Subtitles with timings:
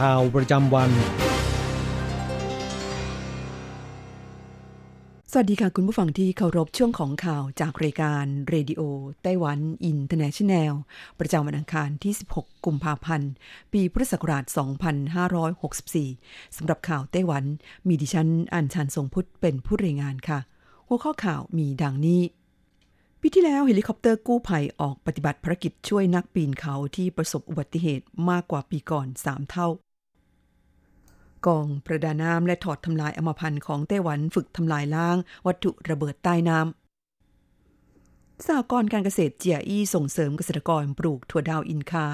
[0.00, 0.90] ข่าวประจำวัน
[5.32, 8.82] สวัสดีค่ะคุณผู้ฟังที่เคารพช่วงของข่าวจากรายการเรดิโอ
[9.22, 10.72] ไต้หวันอินเตอร์เนชันแนล
[11.20, 13.30] ประจำวันอังคารที่ 16 กุมภาพันธ์
[13.72, 14.44] ปีพุทธศักราช
[16.10, 17.44] 2564 สำหรับข่าวไต้หวัน
[17.88, 20.38] มีดิฉันอัญชันทรงพุทธเป็นผู้รายงานค่ะ
[20.88, 22.22] หัวข้อข่าวมีดังนี้
[23.20, 29.68] ปีที่แล้วเฮลิคอปเตอร์กู้ภัยออกปฏิบัติภารกิจช่วยนักปีนเขาที่ประสบอุบัติเหตุมากกว่าปีก่อน 3 เท่า
[31.46, 42.06] กองประดาน้ำและถอดทำลายอมภัณฑ์ของไต้หวันฝึกทำลายล้าง วัตถุระเบิดใต้น้ำสหกรณ์การเกษตรเจียอี้ส่งเสริมเกษตรกรปลูกถั่วดาวอินคา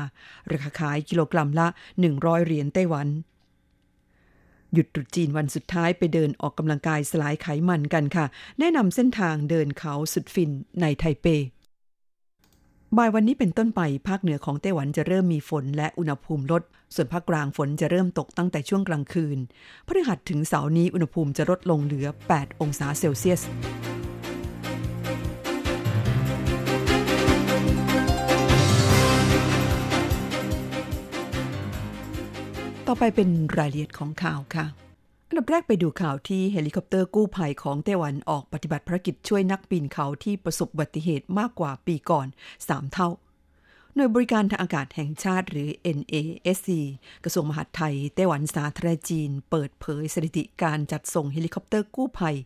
[0.53, 1.69] ราคาขายกิโลกรัมละ
[2.07, 3.09] 100 เหรียญไต้หวัน
[4.73, 8.27] หยุดตรุษจีนวันสุดท้ายไปเดินออกกำลังกายสลายไขมันกันค่ะ
[8.59, 11.27] แนะนำเส้นทางเดินเขาสุดฟินในไทเป
[12.99, 16.63] บ่ายวันนี้เป็นต้นไปภาคเหนือของไต้หวันจะเริ่มมีฝนและอุณหภูมิลด
[16.95, 19.39] ส่วนภาคกลางฝนจะเริ่มตกตั้งแต่ช่วงกลางคืน
[19.87, 23.43] พฤหัสถึงเสาร์นี้อุณหภูมิจะลดลงเหลือ 8 องศาเซลเซียส
[32.87, 33.29] ต่อไปเป็น
[33.59, 34.86] รายละเอียดของข่าวค่ะ
[35.29, 42.27] อันดับแรกไปดูข่าวที่เฮลิคอปเตอร์กู้ภัยของไต้หวันออกปฏิบัติภารกิจช่วยนักปีนเขาที่ประสบอุบัติเหตุมากกว่าปีก่อน
[42.59, 43.09] 3 เท่า
[43.99, 46.69] หน่วยบริการทางอากาศแห่งชาติหรือ NASC
[47.25, 52.37] กระทรวงมหาดไทยไต้หวันสาธารณรัฐจีน เปิดเผยสถิติการจัดส่งเฮลิคอปเตอร์กู้ภัย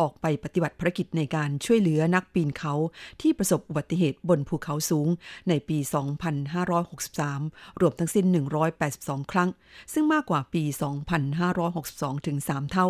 [0.00, 2.74] ออกไปปฏิบัติภารกิจในการช่วยเหลือนักปีนเขา
[3.20, 5.08] ที่ประสบอุบัติเหตุบนภูเขาสูง
[5.48, 5.78] ในปี
[6.98, 8.26] 2563 รวมทั้งสิ้น
[8.80, 9.50] 182 ครั้ง
[9.92, 10.62] ซึ่งมากกว่าปี
[11.44, 12.86] 2562 ถึง 3 เท่า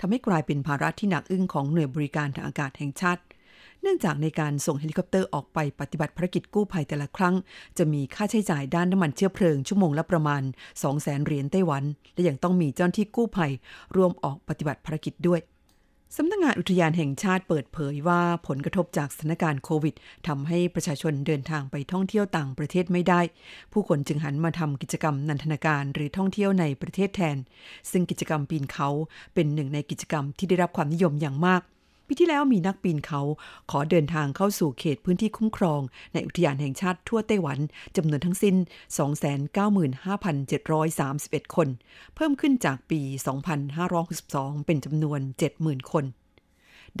[0.00, 3.22] ทำให้กลายเป็นภาระที่หนักอึ้งของหน่วยบริการทางอากาศแห่งชาติ
[3.82, 7.34] เนื่องจากในการส่งเฮลิคอปเตอร์ออกไปปฏิบัติภารกิจกู้ภัยแต่ละครั้ง
[7.78, 10.42] จะมีค่าใช้จ่ายด้านน้ำมันเชื้อเพลิงชั่วโมงละประมาณ
[10.84, 11.84] 200เหรียญไต้หวัน
[12.14, 13.52] และยังต้องมีเจ้าหน้าที่กู้ภัย
[13.96, 15.42] ร่วมออกปฏิบัติภารกิจด้วย
[16.16, 19.94] สำนักงานอุทยานแห่งชาติเปิดเผยว่าผลกระทบจากสถานการณ์โควิด
[20.26, 23.20] ทำให้ประชาชนเดินทางไปท่องเที่ยวต่างประเทศไม่ได้
[23.72, 27.36] ผู้คนจึงหันมาทำกิจกรรมนันทนาการหรือท่องเที่ยวในประเทศแทน
[27.90, 28.88] ซึ่งกิจกรรมปีนเขา
[29.34, 31.62] เป็นหนึ่งในกิจกรรมที่ได้รับความนิยมอย่างมาก
[32.10, 33.20] ปีที่แล้วมีนักปีนเขา
[33.70, 35.80] ขอเดินทางเข้าสู่เขตพื้นที่คุ้มครอง
[36.12, 37.58] ในอุทยานแห่งชาติทั่วไต้หวัน
[37.96, 38.56] จำนวนทั้งสิ้น
[41.44, 41.68] 295,731 คน
[42.14, 43.00] เพิ่มขึ้นจากปี
[43.84, 45.20] 2562 เป็นจำนวน
[45.56, 46.04] 70,000 คน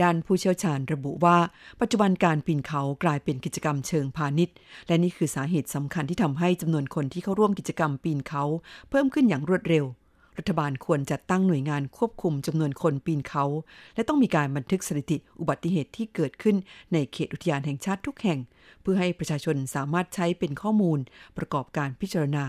[0.00, 1.38] ด้านผู้เชี่ยวชาญระบุว่า
[1.80, 8.44] ปัจจุบันการปีนเขากลายเป็นกิจกรรมเชิงพาณิชย์ และนี่คือสาเหตุสำคัญที่ทำให้จำนวนคนที่เข้าร่วมกิจกรรมปีนเขา
[8.90, 9.84] เพิ่มขึ้นอย่างรวดเร็ว
[10.38, 13.44] รัฐบาลควรจัดตั้งหน่วยงานควบคุมจำนวนคนปีนเขา
[13.94, 16.56] และต้องมีการบันทึกสถิติอุบัติเหตุที่เกิดขึ้น
[16.92, 18.40] ในเขตอุทยานแห่งชาติทุกแห่ง
[18.82, 20.98] เพื่อให้ประชาชนสามารถใช้เป็นข้อมูล
[21.36, 22.44] ประกอบการพิจารณา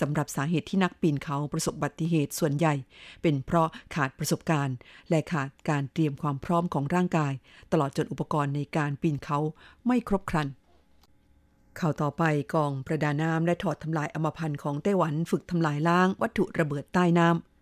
[0.00, 2.74] สำหรับสาเหตุที่นักปีนเขาประสบอุบัติเหตุส่วนใหญ่
[3.22, 4.76] เป็นเพราะขาดประสบการณ์
[5.10, 7.32] และขาดการเตรียมความพร้อมของร่างกาย
[7.72, 9.38] ตลอดจนอุปกรณ์ในการปีนเขา
[9.86, 10.48] ไม่ครบครัน
[11.80, 12.22] ข่าวต่อไป
[12.54, 17.55] กองประดาน้ำและถอดทำลายอมพันธ์ของไต้หวันฝึกทำลายล้างวัตถุระเบิดใต้น้ำ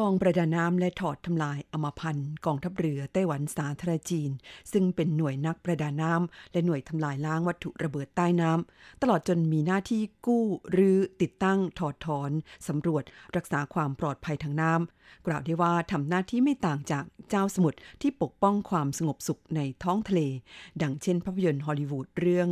[0.00, 4.30] กองประดาน้ำและถอดทำลายอมพันธ์กองทัพเรือไต้หวันสาธารณจีน
[4.72, 12.30] ซึ่งเป็นหน่วยนักประดาน้ำและหน่วยทำลายล้างวัตถุระเบิดใต้น้ำตลอดจนมีหน้าที่กู้หรือติดตั้งถอดถอน
[12.68, 13.04] สำรวจ
[13.36, 20.20] รักษาความปลอดภัยทางน้ำกล่าวได้ว่าทำหน้าที่ไม่ต่างจากเจ้าสมุทรที่ปกป้องความสงบสุขในท้องทะเล
[20.82, 22.48] ดังเช่นภาพยนตร์ฮอลลีวูดเรื่อง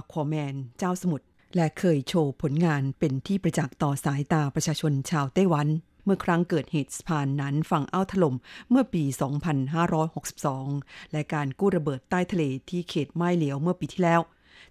[0.00, 1.26] Aquaman เจ้าสมุทร
[1.56, 5.68] และเคยโชว์ผลงานเป็นที่ประจักษ์ต่อสายตาประชาชนชาวไต้หวัน
[6.06, 8.36] เมื่อครั้งเกิดเหตุสะพานนั้นฝั่งอ้าวถล่ม
[8.70, 9.04] เมื่อปี
[10.28, 14.20] 2562 และการกู้ระเบิดใต้ทะเลที่เขตไม้เหลียวเมื่อปีที่แล้ว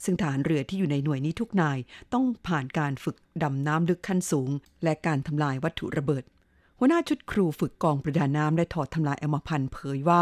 [0.04, 1.78] ซึ่งฐานเรือที่อยู่ในหน่วยนี้ทุกนาย
[2.14, 4.50] ต้องผ่านการฝึกดำน้ำลึกขั้นสูง
[4.84, 6.24] และการทำลายวัตถุระเบิด
[6.80, 10.22] หัวหน้าชุดครูฝึกกองประดาน้ำและถอดทำลายอมพันธ์เผยว่า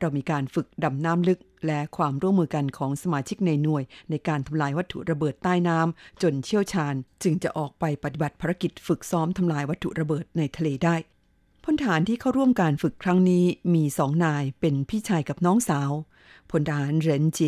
[0.00, 10.96] เรามีการฝึกดำน้ำลึก และความร่วมมือกันของสมาชิกในหน่วย ในการทำลายวัตถุระเบิดใต้น้ำจนเชี่ยวชาญ จึงจะออกไปปฏิบัติภารกิจฝึกซ้อมทำลายวัตถุระเบิดในทะเลได้
[11.64, 13.44] พลทหารที่เข้าร่วมการฝึกครั้งนี้
[13.74, 15.90] มีสองนายเป็นพี่ชายกับน้องสาว
[16.50, 17.40] พลทหารเหรินเจ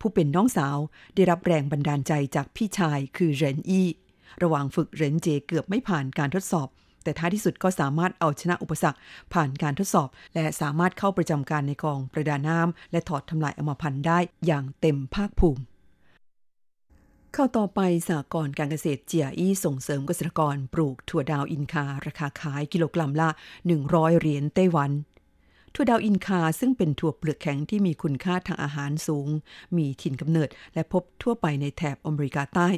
[0.00, 0.76] ผู้เป็นน้องสาว
[1.14, 3.88] ได้รับแรงบันดาลใจจากพี่ชายคือเหรินอี้
[4.42, 6.68] ระหว่างฝึกเหรินเจเกือบไม่ผ่านการทดสอบ
[7.02, 8.98] แต่ท้ายที่สุดก็สามารถเอาชนะอุปสรรค
[9.32, 15.62] ผ่านการทดสอบ และสามารถเข้าประจำการในกองประดาน้ำและถอดทำลายอมพันธ์ได้อย่างเต็มภาคภูมิ
[17.34, 23.28] เข้าต่อไปสากรการเกษตรเจียอี้ส่งเสริมเกษตรกรปลูกถั่วดาวอินคา ราคาขายกิโลกรัมละ
[23.74, 24.90] 100 เหรียญไต้หวัน
[25.80, 29.28] ถั่วดาวอินคาซึ่งเป็นถั่วเปลือกแข็งที่มีคุณค่าทางอาหารสูง
[29.76, 32.68] มีถิ่นกำเนิด และพบทั่วไปในแถบอเมริกาใต้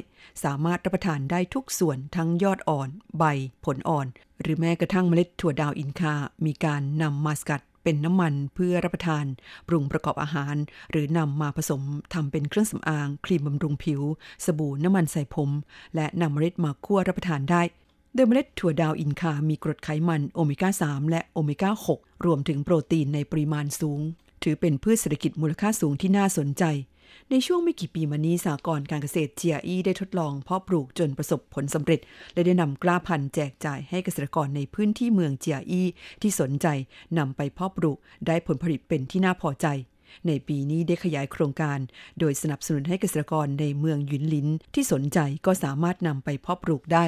[0.43, 3.23] สามารถรับประทานได้ทุกส่วนทั้งยอดอ่อน ใบ
[3.65, 4.07] ผลอ่อน
[4.41, 6.13] หรือแม้กระทั่งเมล็ดถั่วดาวอินคา
[6.45, 9.25] มีการนำมาสกัดเป็นน้ำมันเพื่อรับประทาน
[9.67, 10.55] ปรุงประกอบอาหาร
[10.91, 11.81] หรือนำมาผสม
[12.13, 14.01] ทำเป็นเครื่องสำอาง ครีมบำรุงผิว
[14.45, 15.49] สบู่น้ำมันใส่ผม
[15.95, 17.61] และนำเมล็ดมาคั่วรับประทานได้
[18.15, 23.99] โดยเมล็ดถั่วดาวอินคา มีกรดไขมันโอเมก้า 3 และโอเมก้า 6 รวมถึงโปรตีนในปริมาณสูง
[24.43, 26.63] ถือเป็นพืชเศรษฐกิจมูลค่าสูงที่น่าสนใจ
[27.29, 31.99] ในช่วงไม่กี่ปีมานี้สากรการเกษตรเจียอีได้ทดลองเพาะปลูกจนประสบผลสำเร็จ
[32.33, 35.83] และได้นำกล้าพันธุ์แจกจ่ายให้เกษตรกรในพื้นที่เมืองเจียอี
[36.21, 36.67] ที่สนใจ
[37.17, 37.97] นำไปเพาะปลูก
[38.27, 39.67] ได้ผลผลิตเป็นที่น่าพอใจ
[40.27, 41.79] ในปีนี้ได้ขยายโครงการ
[42.19, 47.05] โดยสนับสนุนให้เกษตรกรในเมืองหยุนลินที่สนใจก็สามารถนำไปเพาะปลูกได้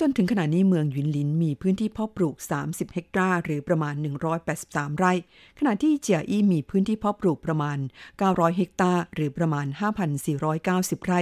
[0.00, 3.94] จนถึงขณะนี้เมืองหยุนลินมีพื้นที่เพาะปลูก 30 เฮกตาร์หรือประมาณ
[4.46, 5.12] 183 ไร่
[5.58, 7.78] ขณะที่เจียอี้มีพื้นที่เพาะปลูกประมาณ
[8.16, 9.66] 900 เฮกตาร์หรือประมาณ
[10.36, 11.20] 5,490 ไร่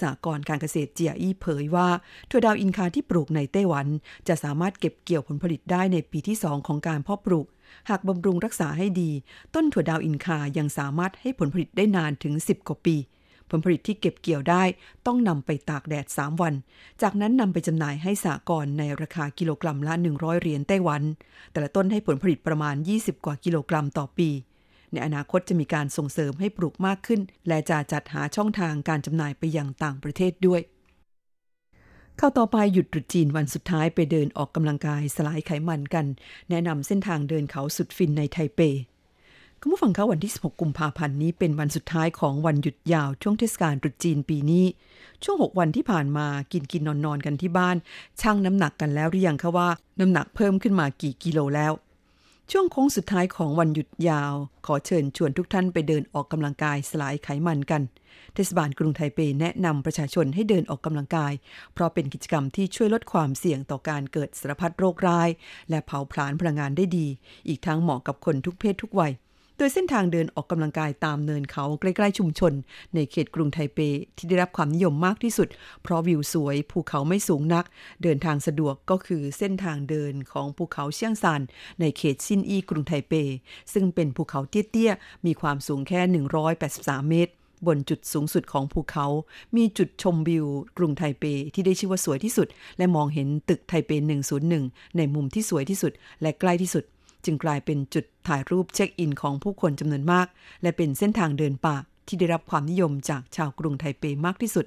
[0.00, 1.88] สหกรณ์การเกษตรเจียอี้เผยว่า
[2.30, 3.86] ถั่วดาวอินคาที่ปลูกในไต้หวัน
[4.28, 7.46] จะสามารถเก็บเกี่ยวผลผลิตได้ในปีที่ 2 ของการเพาะปลูก
[7.88, 9.10] หากบำรุงรักษาให้ดี
[9.54, 12.96] ต้นถั่วดาวอินคายังสามารถให้ผลผลิตได้นานถึง 10 กว่าปี
[13.50, 14.62] ผลผลิตที่เก็บเกี่ยวได้
[15.06, 16.54] ต้องนำไปตากแดด 3 วัน
[17.02, 21.02] จากนั้นนำไปจำหน่ายให้สากรในราคากิโลกรัมละ 100 เหรียญไต้หวัน
[21.52, 24.30] แต่ละต้นให้ผลผลิตประมาณ 20 กว่ากิโลกรัมต่อปี
[24.92, 30.62] ในอนาคตจะมีการส่งเสริมให้ปลูกมากขึ้น และจะจัดหาช่องทางการจำหน่ายไปยังต่างประเทศด้วย
[32.18, 36.06] เข้าต่อไปหยุดตรุษจีนวันสุดท้ายไปเดินออกกำลังกายสลายไขมันกัน
[36.50, 38.60] แนะนำเส้นทางเดินเขาสุดฟินในไทเป
[39.60, 44.64] คุณผู้ฟังคะวันที่ 16 กุมภาพันธ์นี้เป็นวันสุดท้ายของวันหยุดยาวช่วงเทศกาลตรุษจีนปีนี้
[45.24, 47.76] ช่วง 6 วันที่ผ่านมากินกินนอนนอนกันที่บ้าน
[48.20, 49.68] ชั่งน้ำหนักกันแล้วหรือยังคะว่า
[50.00, 51.72] น้ำหนักเพิ่มขึ้นมากี่กิโลแล้ว
[52.50, 54.34] ช่วงโค้งสุดท้ายของวันหยุดยาว
[54.66, 57.82] ขอเชิญชวนทุกท่านไปเดินออกกำลังกายสลายไขมันกัน
[58.34, 61.32] เทศบาลกรุงไทเปแนะนำประชาชนให้เดินออกกำลังกาย
[61.74, 65.28] เพราะเป็นกิจกรรมที่ช่วยลดความเสี่ยงต่อการเกิดสารพัดโรคร้าย
[65.70, 67.06] และเผาผลาญพลังงานได้ดี
[67.48, 69.12] อีกทั้งเหมาะกับคนทุกเพศทุกวัย
[69.58, 72.52] โดยเส้นทางเดินออกกำลังกายตามเนินเขาใกล้ๆชุมชน
[72.94, 73.78] ในเขตกรุงไทเป
[74.16, 75.48] ที่ได้รับความนิยมมากที่สุด
[75.82, 77.64] เพราะวิวสวยภูเขาไม่สูงนัก
[78.02, 81.40] เดินทางสะดวกก็คือเส้นทางเดินของภูเขาเชียงซาน
[81.80, 83.12] ในเขตซินอีกรุงไทเป
[83.72, 86.00] ซึ่งเป็นภูเขาเตี้ยๆมีความสูงแค่
[86.56, 87.32] 183 เมตร
[87.66, 89.06] บนจุดสูงสุดของภูเขา
[89.56, 90.46] มีจุดชมวิว
[90.78, 91.24] กรุงไทเป
[91.54, 92.48] ที่ได้ชื่อว่าสวยที่สุด
[92.78, 93.90] และมองเห็นตึกไทเป
[94.48, 95.92] 101 ในมุมที่สวยที่สุด
[96.22, 96.84] และใกล้ที่สุด
[97.26, 100.26] จึงกลายเป็นจุดถ่ายรูปเช็คอินของผู้คนจำนวนมาก
[100.62, 104.66] และเป็นเส้นทางเดินป่าที่ได้รับความนิยมจากชาวกรุงไทเปมากที่สุด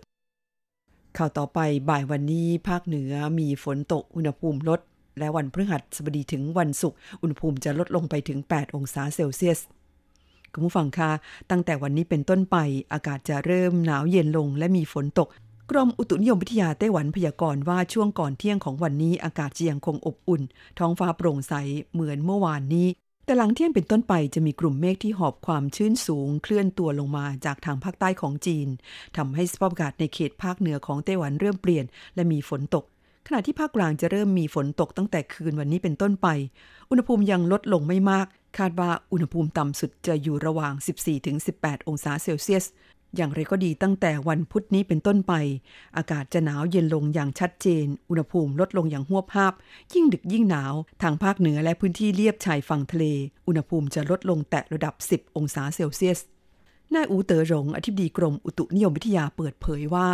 [1.17, 4.79] ข่าวต่อไปบ่ายวันนี้ภาคเหนือมีฝนตกอุณหภูมิลด
[5.19, 9.59] และวันพฤหัสบดีถึงวันศุกร์อุณหภูมิจะลดลงไปถึง 8 องศาเซลเซียส
[10.53, 11.11] คุณผู้ฟังคะ
[11.49, 12.57] ตั้งแต่วันนี้เป็นต้นไป
[12.93, 15.27] อากาศจะเริ่มหนาวเย็นลงและมีฝนตก
[15.71, 20.41] กรมอุตุนิยมวิทยาไต้หวันพยากรณ์ว่าช่วงก่อนเที่ยงของวันนี้อากาศจะยังคงอบอุ่น
[20.79, 21.53] ท้องฟ้าโปร่งใส
[21.93, 22.87] เหมือนเมื่อวานนี้
[23.25, 28.67] แต่หลังเที่ยงเป็นต้นไปจะมีกลุ่มเมฆที่หอบความชื้นสูง เคลื่อนตัวลงมาจากทางภาคใต้ของจีน
[29.17, 31.85] ทำให้สภาพอากาศในเขตภาคเหนือของไต้หวันเริ่มเปลี่ยน
[32.15, 32.83] และมีฝนตก
[33.27, 36.27] ขณะที่ภาคกลางจะเริ่มมีฝนตกตั้งแต่คืนวันนี้เป็นต้นไป
[36.89, 40.73] อุณหภูมิยังลดลงไม่มากคาดว่าอุณหภูมิต่ำสุดจะอยู่ระหว่าง
[41.31, 42.65] 14-18 องศาเซลเซียส
[43.15, 45.33] อย่างไรก็ดีตั้งแต่วันพุธนี้เป็นต้นไป
[45.97, 49.53] อากาศจะหนาวเย็นลงอย่างชัดเจน อุณหภูมิลดลงอย่างหัวภาพ
[49.93, 53.05] ยิ่งดึกยิ่งหนาว ทางภาคเหนือและพื้นที่เลียบชายฝั่งทะเล
[53.47, 56.19] อุณหภูมิจะลดลงแตะระดับ 10 องศาเซลเซียส
[56.95, 60.07] นายอูเตอ๋อหลงอธิบดีกรมอุตุนิยมวิทยาเปิดเผยว่า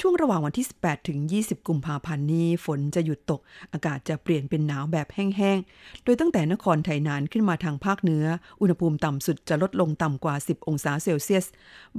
[0.00, 3.40] ช่วงระหว่างวันที่ 18 ถึง 20 กุมภาพันธ์นี้ ฝนจะหยุดตก
[3.72, 8.24] อากาศจะเปลี่ยนเป็นหนาวแบบแห้งๆ โดยตั้งแต่นครไทยนานขึ้นมาทางภาคเหนือ
[8.60, 11.46] อุณหภูมิต่ำสุดจะลดลงต่ำกว่า 10 องศาเซลเซียส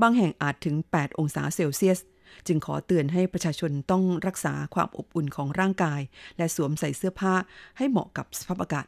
[0.01, 1.99] บางแห่งอาจถึง 8 องศาเซลเซียส
[2.47, 6.01] จึงขอเตือนให้ประชาชนต้องรักษาความอบอุ่นของร่างกาย
[6.37, 7.33] และสวมใส่เสื้อผ้า
[7.77, 8.87] ให้เหมาะกับสภาพอากาศ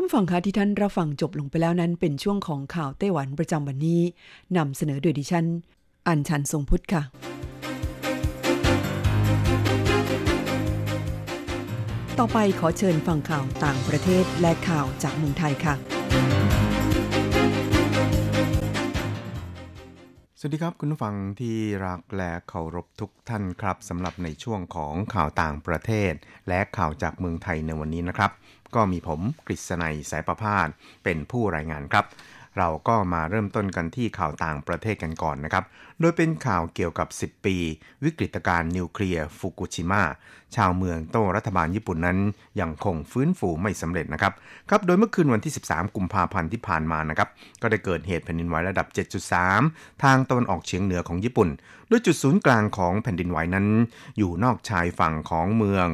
[0.00, 4.00] ท่านฟังคะที่ท่านรับฟังจบลงไปแล้วนั้น เป็นช่วงของข่าวไต้หวันประจำวันนี้
[4.56, 5.46] นำเสนอโดยดิฉัน
[6.08, 7.02] อัญชันทรงพุทธค่ะ
[12.18, 15.74] ต่อไปขอเชิญฟังข่าวต่างประเทศและข่าวจากเมืองไทยค่ะ
[20.40, 26.12] สวัสดีครับคุณผู้ฟังที่รักและเคารพทุกท่านครับสำหรับในช่วงของข่าวต่างประเทศ
[26.48, 28.32] และข่าวจากเมืองไทยในวันนี้นะครับ
[28.74, 30.68] ก็มีผมกฤษณัยสายประพาส
[31.04, 32.06] เป็นผู้รายงานครับ
[32.58, 35.64] เราก็มาเริ่มต้นกันที่ข่าวต่างประเทศกันก่อนนะครับ
[36.00, 37.56] โดยเป็นข่าวเกี่ยวกับ 10 ปี
[38.04, 40.02] วิกฤตการณ์นิวเคลียร์ฟุกุชิมะ
[40.56, 42.18] ชาวเมืองโต้รัฐบาลญี่ปุ่นนั้น
[42.60, 44.32] ยังคงฟื้นฟูไม่สำเร็จนะครับ
[44.70, 47.28] ครับโดยเมื่อคืนวันที่ 13 กุมภาพันธ์ที่ผ่านมานะครับ
[47.62, 48.86] ก็ได้เกิดเหตุแผ่นดินไหวระดับ
[49.44, 51.48] 7.3 ทางตะวันออกเฉียงเหนือของญี่ปุ่น
[51.88, 53.66] โดยจุดศูนย์กลางของแผ่นดินไหวนั้น
[54.18, 55.86] อยู่นอกชายฝั่งของเมือง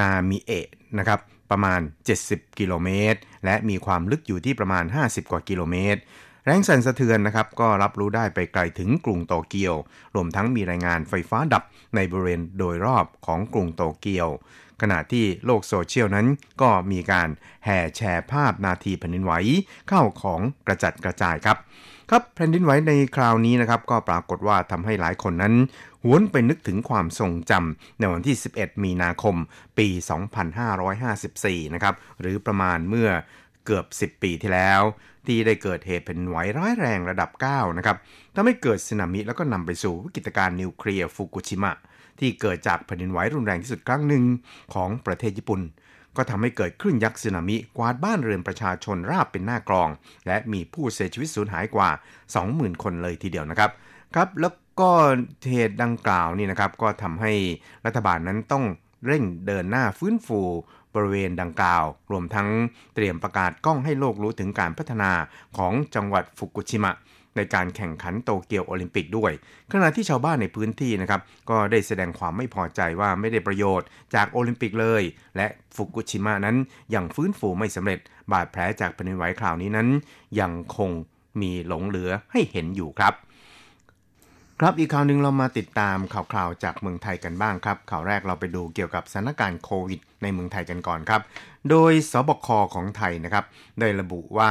[0.00, 0.68] นามิเอะ
[0.98, 1.80] นะครับ ประมาณ
[2.18, 6.00] 70 กิโลเมตร และมีความลึกอยู่ที่ประมาณ 50 กว่ากิโลเมตร
[6.44, 9.74] แรงสั่นสะเทือนนะครับ ก็รับรู้ได้ไปไกลถึงกรุงโตเกียว
[10.14, 11.64] รวมทั้งมีรายงานไฟฟ้าดับ
[11.96, 14.28] ในบริเวณโดยรอบของกรุงโตเกียว
[14.82, 16.26] ขณะที่โลกโซเชียลนั้น
[16.62, 17.28] ก็มีการ
[17.64, 19.32] แห่แชร์ภาพนาทีแผ่นดินไหว
[19.88, 21.56] เข้าของกระจัดกระจายครับ
[22.10, 25.54] ครับแผ่นดินไหวในคราวนี้นะครับก็ปรากฏว่าทำให้หลายคนนั้น
[26.04, 29.36] หวนไปนึกถึงความทรงจำในวันที่ 11 มีนาคม
[29.78, 29.88] ปี
[31.00, 33.08] 2554 นะครับหรือประมาณเมื่อ
[33.66, 34.82] เกือบ 10 ปีที่แล้ว
[35.26, 37.96] ที่ได้เกิดเหตุแผ่นดินไหวร้ายแรงระดับ 9 นะครับ
[38.34, 41.72] ทำให้เกิดสึนามิแล้วก็นำไปสู่วิกฤตการณ์นิวเคลียร์ฟุกุชิมะ
[42.20, 44.24] ที่เกิดจากแผ่นดินไหวรุนแรงที่สุดครั้งหนึ่ง
[44.74, 45.60] ของประเทศญี่ปุ่น
[46.16, 49.88] ก็ทำให้เกิดคลื่นยักษ์สึนามิกวาดบ้านเรือนประชาชนราบเป็นหน้ากรอง
[50.26, 51.90] และมีผู้เสียชีวิตสูญหายกว่า
[52.36, 53.70] 20,000 คนเลยทีเดียวนะครับ
[54.14, 54.90] ครับแล้วก็
[55.50, 57.32] เหตุดังกล่าวนี่นะครับก็ทำให้
[57.86, 58.64] รัฐบาลนั้นต้อง
[59.06, 60.40] เร่งเดินหน้าฟื้นฟู
[60.94, 62.48] บริเวณดังกล่าว รวมทั้ง
[62.94, 65.10] เตรียมประกาศกล้องให้โลกรู้ถึงการพัฒนา
[65.56, 66.92] ของจังหวัดฟุกุชิมะ
[67.36, 69.32] ในการแข่งขันโตเกียวโอลิมปิกด้วย
[69.72, 75.02] ขณะที่ชาวบ้านในพื้นที่นะครับก็ได้แสดงความไม่พอใจว่าไม่ได้ประโยชน์จากโอลิมปิกเลย
[75.36, 76.56] และฟุกุชิมะนั้น
[76.94, 77.98] ยังฟื้นฟูไม่สำเร็จ
[78.32, 79.88] บาดแผลจากแผ่นดินไหวคราวนี้นั้น
[80.40, 80.90] ยังคง
[81.40, 83.14] มีหลงเหลือให้เห็นอยู่ครับ
[84.60, 91.20] ครับอีกข่าวหนึ่งเรามาติดตามข่าวคราวจากเมืองไทยกันบ้างครับข่าวแรกเราไปดูเกี่ยวกับสถานการณ์โควิดในเมืองไทยกันก่อนครับ
[91.70, 93.44] โดยสบคของไทยนะครับ
[93.80, 94.50] ได้ระบุว่า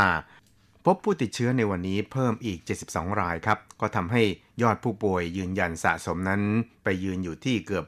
[0.89, 4.21] พบผู้ติดเชื้อในวันนี้เพิ่มอีก 72 รายครับ ก็ทำให้
[4.61, 6.41] ยอดผู้ป่วยยืนยันสะสมนั้น
[6.83, 7.85] ไปยืนอยู่ที่เกือบ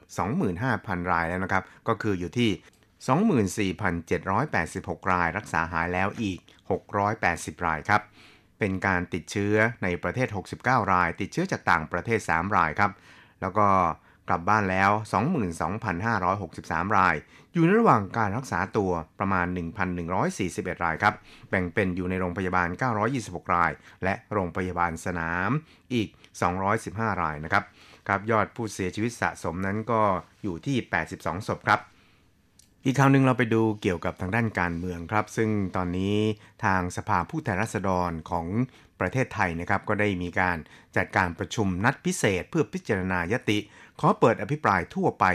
[0.53, 6.39] 25,000 รายแล้วนะครับ ก็คืออยู่ที่ 24,786 ราย รักษาหายแล้วอีก
[7.01, 8.01] 680 รายครับ
[8.59, 10.27] เป็นการติดเชื้อในประเทศ
[10.61, 12.91] 69 ราย ติดเชื้อจากต่างประเทศ 3 รายครับ
[13.41, 13.67] แล้วก็
[14.29, 14.91] กลับบ้านแล้ว
[16.13, 17.15] 22,563 ราย
[17.53, 19.45] อยู่ในระหว่างการรักษาตัวประมาณ
[20.15, 21.15] 1,141 รายครับ
[21.49, 22.69] แบ่งเป็นอยู่ในโรงพยาบาล
[23.11, 23.71] 926 ราย
[24.03, 25.49] และโรงพยาบาลสนาม
[25.93, 26.07] อีก
[26.65, 27.63] 215 รายนะครับ
[28.07, 30.01] ครับยอดผู้เสียชีวิตสะสมนั้นก็
[30.43, 30.77] อยู่ที่
[31.13, 31.79] 82 ศพครับ
[32.85, 36.17] อีกข่าวหนึ่งเราไปดูเกี่ยวกับทางด้านการเมืองครับ ซึ่งตอนนี้
[36.65, 38.47] ทางสภาผู้แทนราษฎรของ
[38.99, 40.57] ประเทศไทยนะครับ ก็ได้มีการ
[40.95, 43.57] จัดการประชุมนัดพิเศษเพื่อพิจารณายติ
[43.99, 45.25] ขอเปิดอภิปรายทั่วไป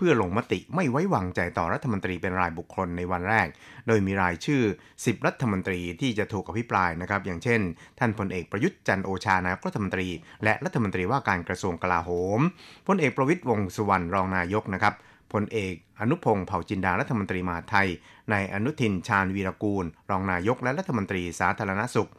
[0.00, 3.48] พื่อลงมติไม่ไว้วางใจต่อรัฐมนตรีเป็นรายบุคคลในวันแรก
[3.86, 4.62] โดยมีรายชื่อ
[4.96, 7.60] 10 รัฐมนตรีที่จะถูกอภิปรายนะครับ อย่างเช่น
[7.98, 10.08] ท่านพลเอกประยุทธ์จันโอชานายกรัฐมนตรี
[10.44, 12.40] และรัฐมนตรีว่าการกระทรวงกลาโหม
[12.86, 14.94] พลเอกประวิตยวงษ์สุวรรณรองนายกนะครับ
[15.32, 17.88] พลเอกอนุพงศ์เผ่าจินดารัฐมนตรีมหาไทย
[18.32, 22.10] นายอนุทินชาญวีรกูล รองนายกและรัฐมนตรีสาธารณสุข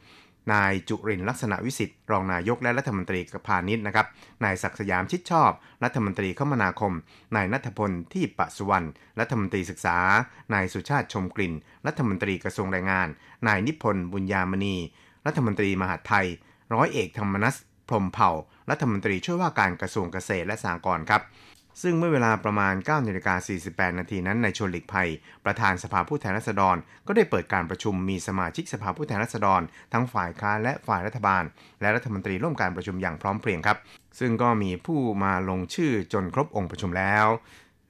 [0.53, 4.07] นายจุรินลักษณะวิสิทธิ์รองนายกและรัฐมนตรีกพาณิชย์นะครับ
[4.43, 5.51] นายศักสยามชิดชอบ
[5.83, 6.93] รัฐมนตรีคมนาคม
[7.36, 8.88] นายนัทพลที่ปะสุวรรณ
[9.19, 9.98] รัฐมนตรีศึกษา
[10.53, 11.53] นายสุชาติชมกลิ่น
[11.88, 13.07] รัฐมนตรีกระทรวงแรงงาน
[13.48, 14.75] นายนิพนธ์บุญญามณี
[15.25, 16.27] รัฐมนตรีมหาไทย
[16.74, 17.55] ร้อยเอกธรรมนัส
[17.89, 18.31] พรมเผ่า
[18.69, 21.21] รัฐมนตรีช่วยว่าการกระทรวงเกษตรและสหกรณ์ครับ
[21.82, 23.36] ซึ่งเมื่อเวลาประมาณ9นาฬิกา
[23.68, 25.10] 48 นาทีนั้นในชวนหลีกภัย
[25.46, 26.75] ประธานสภาผู้แทนราษฎร
[27.08, 29.62] ก็ได้เปิดการประชุมมีสมาชิกสภาผู้แทนราษฎร
[29.94, 31.44] ทั้งฝ่ายค้านและฝ่ายรัฐบาล
[31.82, 33.78] และรัฐมนตรีร่วมการประชุมอย่างพร้อมเพรียงครับ
[34.20, 37.28] ซึ่งก็มีผู้มาลงชื่อจนครบองค์ประชุมแล้ว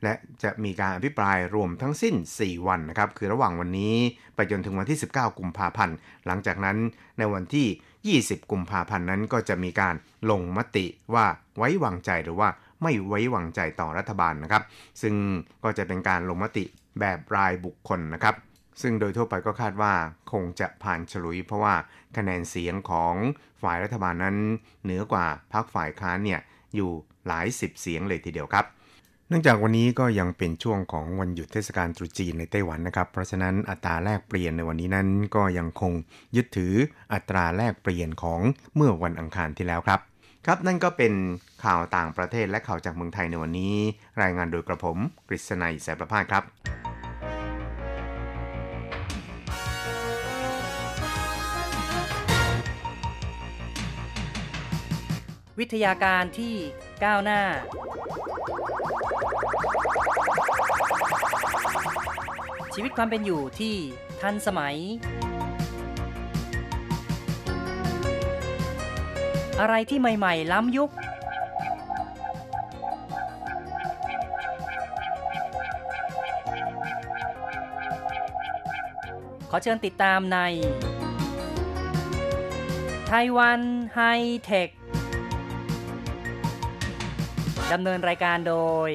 [0.04, 3.96] และจะมีการอภิปรายรวมทั้งสิ้น 4 วันนะครับ คือระหว่างวันนี้
[4.36, 5.96] ไปจนถึงวันที่ 19 กุมภาพันธ์
[6.26, 6.78] หลังจากนั้น
[7.18, 9.96] ในวันที่ 20 กุมภาพันธ์นั้นก็จะมีการ
[10.30, 11.26] ลงมติว่า
[11.58, 12.50] ไว้วางใจหรือว่า
[12.84, 14.64] ไม่ไว้วางใจต่อรัฐบาลนะครับ
[15.02, 15.16] ซึ่ง
[15.64, 16.66] ก็จะเป็นการลงมติ
[17.00, 18.36] แบบรายบุคคลนะครับ
[18.82, 19.94] ซึ่งโดยทั่วไปก็คาดว่า
[20.32, 21.76] คงจะผ่านฉลุย เพราะว่า
[22.18, 23.16] คะแนนเสียงของ
[23.62, 24.38] ฝ่ายรัฐบาลนั้น
[24.84, 26.40] เหนือกว่าพรรคฝ่ายค้านเนี่ย
[26.76, 26.92] อยู่
[27.28, 28.66] หลายสิบเสียงเลยทีเดียวครับ
[29.28, 35.94] เนื่องจากวันนี้ก็ยังเป็นช่วงของวันหยุดเทศกาลตรุษจีนในไต้หวันนะครับ เพราะฉะนั้นอัตราแลกเปลี่ยนในวันนี้นั้นก็ยังคง
[36.36, 36.74] ยึดถือ
[37.14, 38.40] อัตราแลกเปลี่ยนของ
[38.76, 40.00] เมื่อวันอังคารที่แล้วครับ
[40.46, 41.14] ครับนั่นก็เป็น
[41.64, 43.76] ข่าวต่างประเทศและข่าวจากเมืองไทยในวันนี้
[44.22, 46.44] รายงานโดยกระผมกฤษณัยแสประพาสครับ
[55.60, 56.56] วิทยาการที่
[57.04, 57.42] ก้าวหน้า
[62.74, 63.76] ชีวิตความเป็นอยู่ที่
[64.22, 64.78] ทันสมัย
[69.62, 70.90] อะไรที่ใหม่ ๆ ล้ำยุค
[79.50, 80.38] ขอเชิญติดตามใน
[83.10, 83.62] ไต้หวัน
[83.96, 84.02] ไฮ
[84.44, 84.70] เทค
[87.74, 88.56] ดำเนินรายการโด
[88.88, 88.90] ย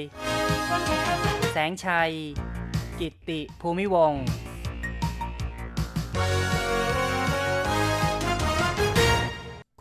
[1.53, 2.13] แสงชัย
[3.01, 4.25] กิตติภูมิวงศ์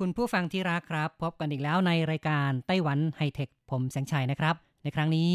[0.08, 5.32] คุณผู้ฟังที่รักครับ พบกันอีกแล้วในรายการไต้หวันไฮเทคผมแสงชัยนะครับ ในครั้งนี้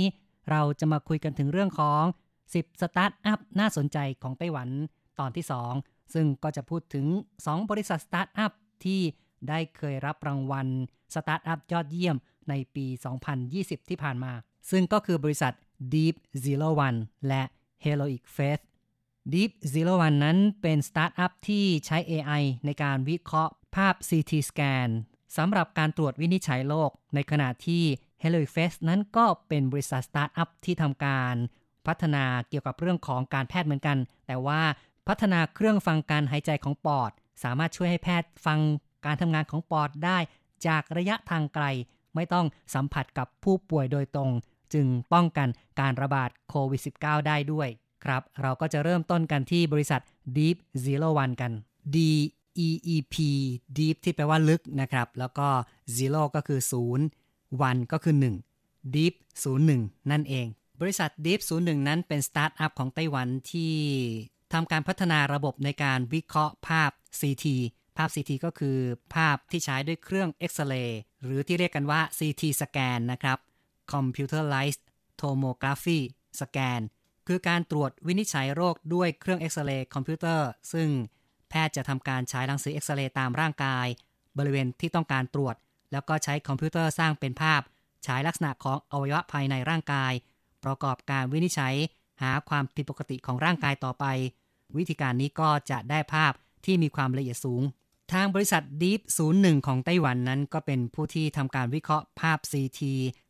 [0.50, 2.02] เราจะมาคุยกันถึงเรื่องของ
[2.44, 4.68] 10 สตาร์ทอัพน่าสนใจของไต้หวัน
[5.18, 5.44] ตอนที่
[5.78, 7.06] 2 ซึ่งก็จะพูดถึง
[7.42, 8.52] 2 บริษัทสตาร์ทอัพ
[8.84, 9.00] ที่
[9.48, 10.66] ได้เคยรับรางวัล
[11.14, 12.16] สตาร์ทอัพยอดเยี่ยม
[12.48, 12.86] ในปี
[13.38, 14.32] 2020 ที่ผ่านมา
[14.70, 15.52] ซึ่งก็คือบริษัท
[15.92, 16.98] Deep Zero One
[17.28, 17.42] และ
[17.84, 18.62] Heroic Faith
[19.32, 24.88] Deep Zero One นั้นเป็นสตาร์ทอัพที่ใช้ AI ในการวิเคราะห์ภาพ CT scan
[25.36, 27.82] สำหรับการตรวจวินิจฉัยโรคในขณะที่
[28.22, 31.34] Heroic Faith นั้นก็เป็นบริษัทสตาร์ทอัพที่ทำการ
[31.86, 34.62] พัฒนาเกี่ยวกับเรื่องของการแพทย์เหมือนกัน แต่ว่า
[35.08, 37.10] พัฒนาเครื่องฟังการหายใจของปอด
[37.42, 38.58] สามารถช่วยให้แพทย์ฟัง
[39.06, 40.18] การทำงานของปอดได้
[40.66, 41.64] จากระยะทางไกล
[42.14, 44.30] ไม่ต้องสัมผัสกับผู้ป่วยโดยตรง
[44.74, 45.48] จึงป้องกัน
[45.80, 47.70] การระบาดโควิด -19 ได้ด้วย
[48.04, 50.00] ครับ เราก็จะเริ่มต้นกันที่บริษัท
[50.36, 51.52] Deep Zero One กัน
[51.94, 51.96] D
[52.66, 53.16] E E P
[53.78, 55.48] Deep ที่แปลว่าลึกนะครับ แล้วก็
[55.96, 56.60] Zero ก็คือ
[57.10, 58.14] 0 One ก็คือ
[58.54, 59.14] 1 Deep
[59.62, 60.46] 01 นั่นเอง
[60.80, 63.74] บริษัท Deep 01 นั้นเป็นสตาร์ทอัพของไต้หวันที่
[64.52, 67.46] ทำการพัฒนาระบบในการวิเคราะห์ภาพ CT
[67.96, 68.76] ภาพ CT ก็คือ
[69.14, 73.38] ภาพที่ใช้ด้วยเครื่องเอ็กซเรย์หรือที่เรียกกันว่า CT สแกนนะครับ
[73.92, 74.82] Computerized
[75.20, 76.00] Tomography
[76.38, 76.82] Scan
[77.26, 80.88] คือการตรวจวินิจฉัยโรคด้วยเครื่องเอ็กซเรย์คอมพิวเตอร์ ซึ่ง
[81.50, 83.86] แพทย์จะทำการใช้รังสีเอ็กซเรย์ตามร่างกาย
[84.38, 85.54] บริเวณที่ต้องการตรวจ
[85.92, 87.60] แล้วก็ใช้คอมพิวเตอร์สร้างเป็นภาพ
[88.06, 90.12] ฉายลักษณะของอวัยวะภายในร่างกาย
[90.64, 91.74] ประกอบการวินิจฉัย
[92.22, 94.04] หาความผิดปกติของร่างกายต่อไป
[94.76, 96.32] วิธีการนี้ก็จะได้ภาพ
[96.64, 97.62] ที่มีความละเอียดสูง
[98.12, 99.00] ทางบริษัท Deep
[99.34, 102.80] 01 ของไต้หวันนั้นก็เป็นผู้ที่ทำการวิเคราะห์ภาพ CT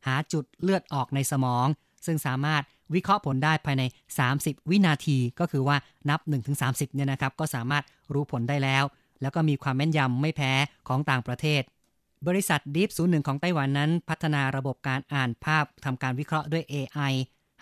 [0.06, 1.66] หาจุดเลือดออกในสมอง
[2.06, 2.62] ซึ่งสามารถ
[2.94, 3.82] วิเคราะห์ผลได้ภายใน
[4.26, 5.76] 30 วินาที ก็คือว่า
[6.08, 6.20] นับ
[6.58, 8.84] 1-30เนี่ยนะครับ ก็สามารถรู้ผลได้แล้ว
[9.22, 10.52] แล้วก็มีความแม่นยำไม่แพ้
[10.88, 11.62] ของต่างประเทศ
[12.26, 17.12] บริษัท Deep 01 ของไต้หวันนั้น พัฒนาระบบการอ่านภาพทำการวิเคราะห์ด้วย AI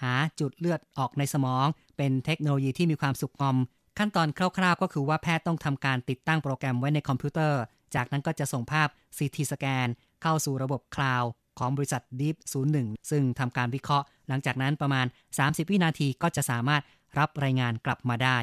[0.03, 3.57] หาจุดเลือดออกในสมอง เป็นเทคโนโลยีที่มีความสุกงอม
[3.99, 7.61] ขั้นตอนคร่าวๆ ก็คือว่าแพทย์ต้องทำการติดตั้งโปรแกรมไว้ในคอมพิวเตอร์
[7.95, 9.87] จากนั้นก็จะส่งภาพ CT สแกน
[10.23, 12.37] เข้าสู่ระบบคลาวด์ ของบริษัท Deep
[12.73, 15.07] 01 ซึ่งทำการวิเคราะห์ หลังจากนั้นประมาณ
[15.39, 16.83] 30 วินาทีก็จะสามารถ
[17.19, 18.39] รับรายงานกลับมาได้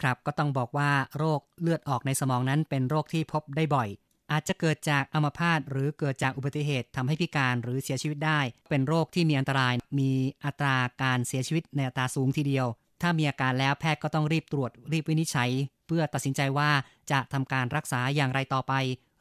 [0.00, 3.88] ครับก็ต้องบอกว่าโรคเลือดออกในสมองนั้นเป็นโรคที่พบได้บ่อย
[4.32, 10.10] อาจจะเกิดจากอัมพาตหรือเกิดจากอุบัติเหตุทำให้พิการหรือเสียชีวิตได้ เป็นโรคที่มีอันตราย มี
[10.44, 12.66] อัตราการเสียชีวิตในอัตราสูงทีเดียว
[13.02, 15.50] ถ้ามีอาการแล้วแพทย์ก็ต้องรีบตรวจรีบวินิจฉัย
[15.86, 16.70] เพื่อตัดสินใจว่า
[17.10, 18.72] จะทำการรักษาอย่างไรต่อไป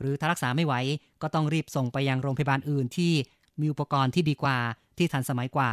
[0.02, 0.74] หรือถ้ารักษาไม่ไหว
[1.22, 3.14] ก็ต้องรีบส่งไปยังโรงพยาบาลอื่นที่
[3.60, 4.58] มีอุปกรณ์ที่ดีกว่า
[4.98, 5.70] ที่ทันสมัยกว่า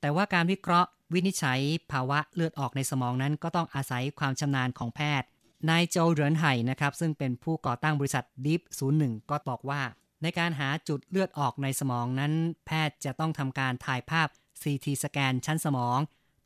[0.00, 1.60] แต่ว่าการวิเคราะห์ วินิจฉัย
[1.92, 5.28] ภาวะเลือดออกในสมองนั้น ก็ต้องอาศัยความชำนาญของแพทย์
[5.68, 8.60] นายโจเหรินไห่นะครับซึ่งเป็นผู้ก่อตั้งบริษัท Deep
[8.96, 9.82] 01 ก็บอกว่า
[10.22, 12.32] ในการหาจุดเลือดออกในสมองนั้น
[12.66, 14.28] แพทย์จะต้องทำการถ่ายภาพ
[14.62, 15.98] CT สแกนชั้นสมอง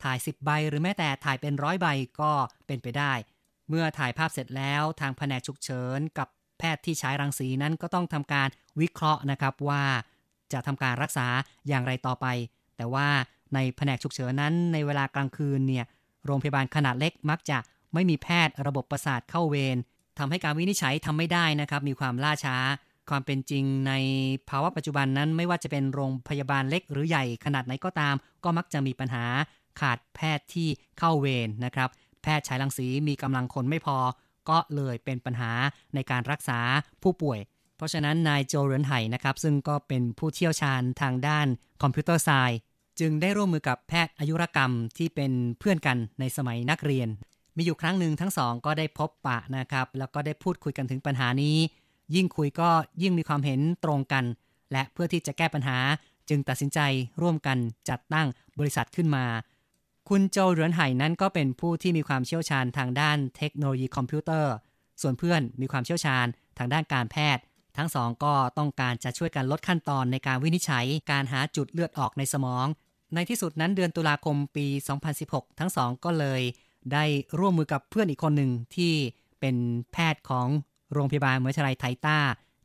[0.03, 1.87] ถ่าย 10 ใบ หรือแม้แต่ถ่ายเป็นร้อยใบ
[2.21, 2.31] ก็
[2.67, 3.13] เป็นไปได้
[3.69, 6.27] เมื่อถ่ายภาพเสร็จแล้วทางแผนกฉุกเฉินกับ
[6.61, 8.47] แพทย์ที่ใช้รังสีนั้นก็ต้องทำการ
[8.81, 9.83] วิเคราะห์นะครับว่า
[10.53, 11.27] จะทำการรักษา
[11.67, 12.25] อย่างไรต่อไป
[12.77, 13.07] แต่ว่า
[13.53, 15.85] ในแผนกฉุกเฉินนั้น ในเวลากลางคืนเนี่ย
[16.25, 17.57] โรงพยาบาลขนาดเล็กมักจะ
[17.93, 19.77] ไม่มีแพทย์ระบบประสาทเข้าเวร
[20.19, 22.57] ทำให้การวินิจฉัยทำไม่ได้นะครับมีความล่าช้า
[23.09, 23.93] ความเป็นจริงใน
[24.49, 29.25] ภาวะปัจจุบันนั้นไม่ว่าจะเป็นโรงพยาบาลเล็กหรือใหญ่ขนาดไหนก็ตาม ก็มักจะมีปัญหา
[29.79, 30.67] ขาดแพทย์ที่
[30.99, 31.89] เข้าเวรนะครับ
[32.23, 33.97] แพทย์ฉายรังสีมีกำลังคนไม่พอ
[34.49, 35.51] ก็เลยเป็นปัญหา
[35.95, 36.59] ในการรักษา
[37.03, 37.39] ผู้ป่วย
[37.75, 41.47] เพราะฉะนั้นนายโจเรนไห่นะครับ ซึ่งก็เป็นผู้เชี่ยวชาญทางด้าน
[41.81, 42.59] คอมพิวเตอร์ไซน์
[42.99, 47.07] จึงได้ร่วมมือกับแพทย์อายุรกรรมที่เป็นเพื่อนกันในสมัยนักเรียน
[47.57, 51.57] มีอยู่ครั้งหนึ่งทั้งสองก็ได้พบปะนะครับ แล้วก็ได้พูดคุยกันถึงปัญหานี้
[52.15, 52.69] ยิ่งคุยก็
[53.01, 54.23] ยิ่งมีความเห็นตรงกัน
[54.71, 55.77] และเพื่อที่จะแก้ปัญหา
[56.29, 56.79] จึงตัดสินใจ
[57.21, 57.57] ร่วมกัน
[57.89, 58.27] จัดตั้ง
[58.59, 59.25] บริษัทขึ้นมา
[60.09, 64.53] คุณโจเหรือนไห่นั้นก็เป็นผู้ที่มีความเชี่ยวชาญทางด้านเทคโนโลยีคอมพิวเตอร์
[65.01, 66.25] ส่วนเพื่อนมีความเชี่ยวชาญ
[66.57, 67.43] ทางด้านการแพทย์
[67.77, 72.65] ทั้งสองก็ต้องการจะช่วยกันลดขั้นตอนในการวินิจฉัยการหาจุดเลือดออกในสมอง
[73.13, 74.67] ในที่สุดนั้นเดือนตุลาคมปี
[75.13, 76.41] 2016 ทั้งสองก็เลย
[76.93, 77.03] ได้
[77.39, 78.93] ร่วมมือกับเพื่อนอีกคนหนึ่งที่
[79.39, 79.55] เป็น
[79.91, 80.47] แพทย์ของ
[80.93, 82.17] โรงพยาบาลมหาวิทยาลัยไทต้า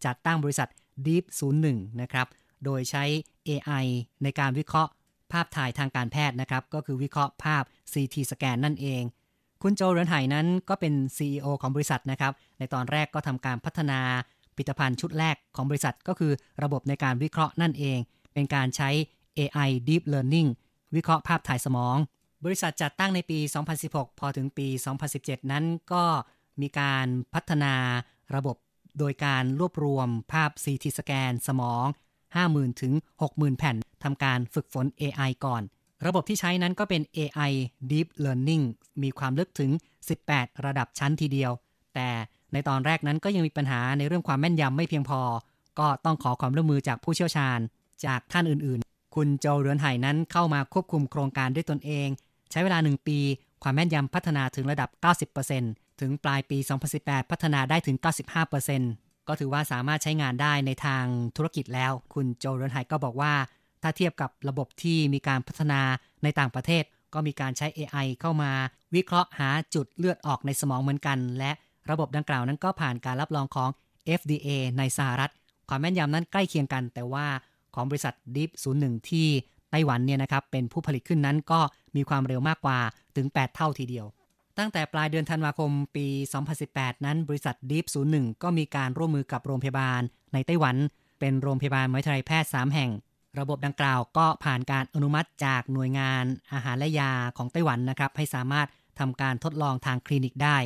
[0.05, 0.69] จัดตั้งบริษัท
[1.07, 1.25] Deep
[1.63, 2.27] 01 นะครับ
[2.65, 3.05] โดยใช้
[3.49, 3.85] AI
[4.23, 4.93] ในการวิเคราะห์
[5.33, 9.03] ภาพถ่ายทางการแพทย์นะครับ ก็คือวิเคราะห์ภาพ CT สแกนนั่นเอง
[9.63, 14.01] คุณโจเรนไห่นั้นก็เป็น CEO ของบริษัทนะครับ ในตอนแรกก็ทำการพัฒนา
[14.55, 17.99] ผลิตภัณฑ์ชุดแรกของบริษัทก็คือระบบในการวิเคราะห์นั่นเอง
[18.35, 18.91] เป็นการใช้
[19.39, 20.49] AI Deep Learning
[20.97, 21.97] วิเคราะห์ภาพถ่ายสมอง
[22.45, 23.39] บริษัทจัดตั้งในปี
[23.79, 24.69] 2016 พอถึงปี
[25.09, 26.05] 2017 นั้นก็
[26.61, 27.75] มีการพัฒนา
[28.37, 28.57] ระบบ
[28.99, 31.85] โดยการรวบรวมภาพ CT สแกนสมอง
[32.45, 32.93] 50,000 ถึง
[33.27, 35.63] 60,000 แผ่นทำการฝึกฝน AI ก่อน
[36.07, 37.53] ระบบที่ใช้นั้นก็เป็น AI
[37.91, 38.65] Deep Learning
[39.03, 39.71] มีความลึกถึง
[40.17, 41.53] 18 ระดับชั้นทีเดียว
[41.95, 42.09] แต่
[42.53, 45.21] ในตอนแรกนั้นก็ยังมีปัญหาในเรื่องความแม่นยำไม่เพียงพอ
[45.79, 47.59] ก็ต้องขอความร่วมมือจากผู้เชี่ยวชาญ
[48.07, 52.09] จากท่านอื่นๆ คุณโจเรือนไห่นั้นเข้ามาควบคุมโครงการด้วยตนเอง
[52.51, 53.19] ใช้เวลา 1 ปี
[53.63, 54.89] ความแม่นยำพัฒนาถึงระดับ
[55.45, 56.59] 90%ถึงปลายปี
[56.95, 57.97] 2018 พัฒนาได้ถึง
[58.57, 61.05] 95% ก็ถือว่าสามารถใช้งานได้ในทาง
[61.37, 63.33] ธุรกิจแล้ว คุณโจเรนไห่ก็บอกว่า
[63.83, 65.81] ถ้าเทียบกับระบบที่มีการพัฒนา
[66.23, 66.85] ในต่างประเทศ
[67.15, 68.51] ก็มีการใช้ AI เข้ามา
[68.95, 71.53] วิเคราะห์หาจุดเลือดออกในสมองเหมือนกัน และ
[71.91, 73.71] ระบบดังกล่าวนั้นก็ผ่านการรับรองของ
[74.21, 75.33] FDA ในสหรัฐ
[75.69, 77.27] ความแม่นยำนั้นใกล้เคียงกัน แต่ว่า
[77.75, 79.27] ของบริษัท Deep 01 ที่
[79.71, 81.61] ไต้หวันเนี่ยนะครับเป็นผู้ผลิตขึ้นนั้นก็
[81.97, 82.79] มีความเร็วมากกว่า
[83.17, 84.07] ถึง 8 เท่าทีเดียว
[84.59, 86.07] ตั้งแต่ปลายเดือนธันวาคมปี
[86.57, 90.01] 2018 นั้นบริษัท Deep 01 ก็มีการร่วมมือกับโรงพยาบาล
[90.33, 90.77] ในไต้หวัน
[91.21, 92.91] เป็นโรงพยาบาลมหาวิทยาลัยแพทย์ 3 แห่ง
[93.39, 100.59] ระบบดังกล่าวก็ผ่านการอนุมัติจากหน่วยงานอาหารและยาของไต้หวันนะครับ ให้สามารถทำการทดลองทางคลินิกได้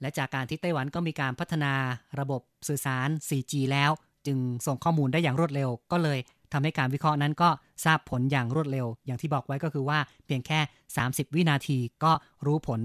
[0.00, 1.72] และจากการที่ไต้หวันก็มีการพัฒนา
[2.20, 3.90] ระบบสื่อสาร 4G แล้ว
[4.26, 6.18] จึงส่งข้อมูลได้อย่างรวดเร็ว ก็เลย
[6.52, 7.50] ทำให้การวิเคราะห์นั้นก็
[7.84, 10.60] ทราบผลอย่างรวดเร็ว อย่างที่บอกไว้ก็คือว่าเพียงแค่
[10.98, 12.12] 30 วินาทีก็
[12.46, 12.80] รู้ผล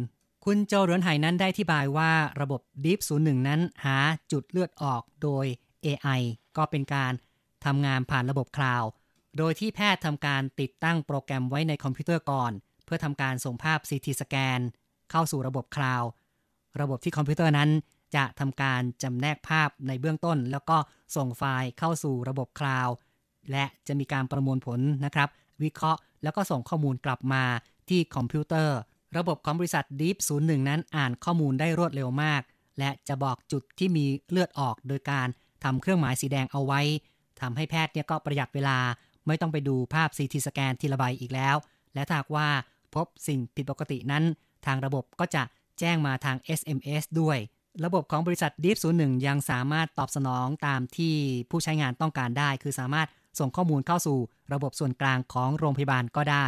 [0.47, 3.97] คุณโจเรือนไห่นั้นได้ที่บายว่าระบบ Deep 01 นั้นหา
[4.31, 5.45] จุดเลือดออกโดย
[5.85, 6.21] AI
[6.57, 7.13] ก็เป็นการ
[7.65, 8.89] ทำงานผ่านระบบคลาวด์
[9.37, 12.51] โดยที่แพทย์ทำการติดตั้งโปรแกรมไว้ในคอมพิวเตอร์ก่อน
[12.85, 14.59] เพื่อทำการส่งภาพ CT สแกน
[15.11, 16.09] เข้าสู่ระบบคลาวด์
[16.81, 17.69] ระบบที่คอมพิวเตอร์นั้น
[18.15, 20.77] จะทำการจำแนกภาพในเบื้องต้น แล้วก็
[21.15, 22.95] ส่งไฟล์เข้าสู่ระบบคลาวด์
[23.51, 25.29] และจะมีการประมวลผลนะครับ
[25.63, 27.43] วิเคราะห์แล้วก็ส่งข้อมูลกลับมา
[27.89, 28.77] ที่คอมพิวเตอร์
[29.17, 32.41] ระบบของบริษัท Deep 01 นั้นอ่านข้อมูลได้รวดเร็วมาก
[32.79, 35.27] และจะบอกจุดที่มีเลือดออกโดยการ
[35.63, 36.81] ทำเครื่องหมายสีแดงเอาไว้
[37.41, 38.77] ทำให้แพทย์เนี่ยก็ประหยัดเวลา
[39.27, 41.55] ไม่ต้องไปดูภาพ CT สแกนทีละใบอีกแล้ว
[41.93, 42.47] และถ้าหากว่า
[42.95, 44.23] พบสิ่งผิดปกตินั้น
[44.65, 45.43] ทางระบบก็จะ
[45.79, 47.37] แจ้งมาทาง SMS ด้วย
[47.85, 51.13] ระบบของบริษัท Deep 01 ยังสามารถตอบสนองตามที่
[51.49, 53.07] ผู้ใช้งานต้องการได้ คือสามารถ
[53.39, 54.17] ส่งข้อมูลเข้าสู่
[54.53, 56.47] ระบบส่วนกลางของโรงพยาบาลก็ได้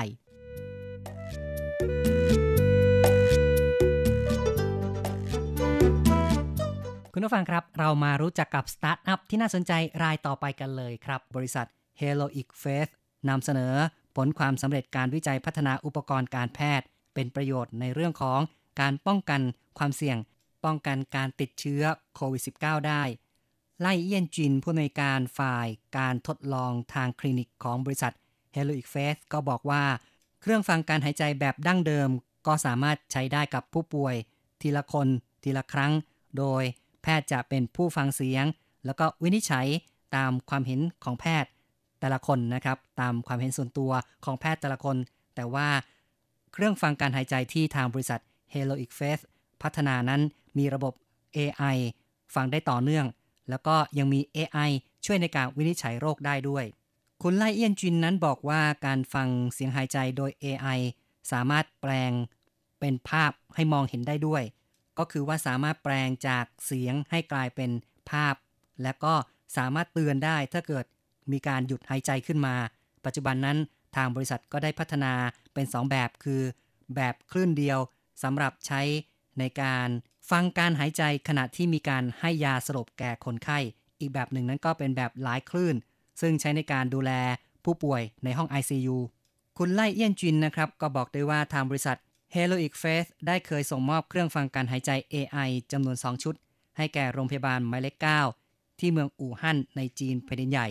[7.17, 9.71] คุณผู้ฟังครับ เรามารู้จักกับสตาร์ทอัพที่น่าสนใจ
[10.03, 11.67] รายต่อไปกันเลยครับ บริษัท
[11.99, 12.91] Heroic Faith
[13.29, 13.73] นำเสนอ
[14.15, 18.39] ผลความสำเร็จการวิจัยพัฒนาอุปกรณ์การแพทย์ เป็นประโยชน์ในเรื่องของ
[18.79, 19.41] การป้องกัน
[19.77, 20.17] ความเสี่ยง
[20.65, 21.83] ป้องกันการติดเชื้อ
[22.15, 23.03] โควิด -19 ได้
[23.79, 28.13] ไล่เอียนจินผู้อำนวยการฝ่ายการทดลองทางคลินิกของบริษัท
[28.55, 29.83] Heroic Faith ก็บอกว่า
[30.41, 32.09] เครื่องฟังการหายใจแบบดั้งเดิม
[32.47, 34.15] ก็สามารถใช้ได้กับผู้ป่วย
[34.61, 35.07] ทีละคน
[35.43, 35.91] ทีละครั้ง
[36.39, 36.63] โดย
[37.05, 38.45] แพทย์จะเป็นผู้ฟังเสียง
[38.85, 39.67] แล้วก็วินิจฉัย
[40.15, 41.49] ตามความเห็นของแพทย์
[41.99, 43.91] แต่ละคนนะครับ ตามความเห็นส่วนตัว
[44.25, 44.95] ของแพทย์แต่ละคน
[45.35, 45.67] แต่ว่า
[46.53, 48.19] เครื่องฟังการหายใจที่ทางบริษัท
[48.53, 49.23] Heroic Faith
[49.61, 50.21] พัฒนานั้น
[50.57, 50.93] มีระบบ
[51.37, 51.77] AI
[52.35, 53.05] ฟังได้ต่อเนื่อง
[53.49, 54.69] แล้วก็ยังมี AI
[55.05, 56.65] ช่วยในการวินิจฉัยโรคได้ด้วย
[57.23, 60.79] คุณไลเอียนจินนั้นบอกว่าการฟังเสียงหายใจโดย AI
[61.31, 62.11] สามารถแปลง
[62.79, 64.43] เป็นภาพให้มองเห็นได้ด้วย
[64.99, 67.71] ก็คือว่าสามารถแปลงจากเสียงให้กลายเป็น
[68.09, 68.35] ภาพ
[68.83, 69.13] และก็
[69.57, 70.85] สามารถเตือนได้ถ้าเกิด
[71.31, 72.55] มีการหยุดหายใจขึ้นมา
[73.05, 73.57] ปัจจุบันนั้น
[73.95, 75.13] ทางบริษัทก็ได้พัฒนา
[75.53, 76.41] เป็น 2 แบบคือ
[76.95, 77.79] แบบคลื่นเดียว
[78.23, 78.81] สำหรับใช้
[79.39, 79.87] ในการ
[80.31, 83.59] ฟังการหายใจขณะที่มีการให้ยาสลบแก่คนไข้
[83.99, 85.75] อีกแบบหนึ่งนั้นก็เป็นแบบหลายคลื่น
[86.21, 87.11] ซึ่งใช้ในการดูแล
[87.65, 88.97] ผู้ป่วยในห้อง ICU
[89.57, 91.97] คุณไล่เอี้ยนจินนะครับ ก็บอกได้ว่าทางบริษัท
[92.35, 96.35] Heroic Faith ได้เคยส่งมอบเครื่องฟังการหายใจ AI จำนวน 2 ชุด
[96.77, 97.95] ให้แก่โรงพยาบาลหมายเลข
[98.37, 100.67] 9ที่เมืองอู่ฮั่นในจีนแผ่นดินใหญ่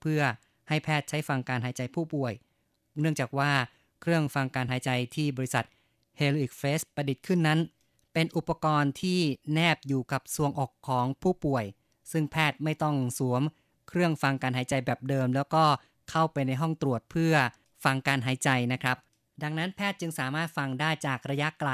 [0.00, 0.20] เพื่อ
[0.68, 2.32] ให้แพทย์ใช้ฟังการหายใจผู้ป่วย
[3.00, 3.50] เนื่องจากว่า
[4.00, 5.64] เครื่องฟังการหายใจที่บริษัท
[6.20, 7.60] Heroic Faith ประดิษฐ์ขึ้นนั้น
[8.12, 9.20] เป็นอุปกรณ์ที่
[9.52, 11.64] แนบอยู่กับซวงอกของผู้ป่วย
[12.12, 13.42] ซึ่งแพทย์ไม่ต้องสวม
[13.88, 15.64] เครื่องฟังการหายใจแบบเดิม แล้วก็
[16.10, 17.34] เข้าไปในห้องตรวจเพื่อ
[17.84, 18.96] ฟังการหายใจนะครับ
[19.42, 21.70] ดังนั้นแพทย์จึงสามารถฟังได้จากระยะไกล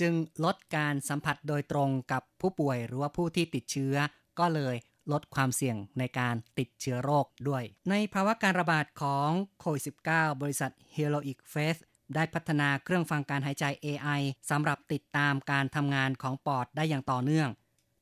[0.00, 0.12] จึง
[0.44, 3.94] ลดการสัมผัสโดยตรงกับผู้ป่วยหรือว่าผู้ที่ติดเชื้อ
[4.38, 4.76] ก็เลย
[5.12, 9.28] ลดความเสี่ยงในการติดเชื้อโรคด้วย ในภาวะการระบาดของ
[9.60, 11.80] โควิด -19 บริษัท Heroic Faith
[12.14, 17.48] ได้พัฒนาเครื่องฟังการหายใจ AI สำหรับติดตามการทำงานของปอดได้อย่างต่อเนื่อง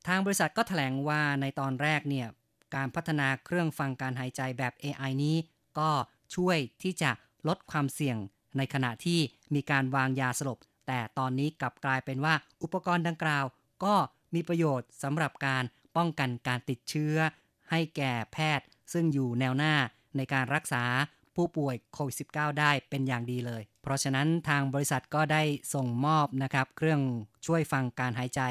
[0.07, 2.27] ทางบริษัทก็แถลงว่าในตอนแรกเนี่ย
[2.75, 5.35] การพัฒนาเครื่องฟังการหายใจแบบ AI นี้
[5.79, 5.89] ก็
[6.35, 7.11] ช่วยที่จะ
[7.47, 8.17] ลดความเสี่ยง
[8.57, 9.19] ในขณะที่
[9.53, 12.33] มีการวางยาสลบ แต่ตอนนี้กลับกลายเป็นว่า
[12.63, 13.45] อุปกรณ์ดังกล่าว
[13.83, 13.95] ก็
[14.33, 15.63] มีประโยชน์สำหรับการ
[15.97, 17.15] ป้องกันการติดเชื้อ
[17.71, 19.73] ให้แก่แพทย์ ซึ่งอยู่แนวหน้า
[20.17, 20.83] ในการรักษา
[21.35, 27.01] ผู้ป่วยโควิด -19 ได้เป็นอย่างดีเลย เพราะฉะนั้นทางบริษัทก็ได้ส่งมอบนะครับ เครื่อง
[27.45, 28.41] ช่วยฟังการหายใจ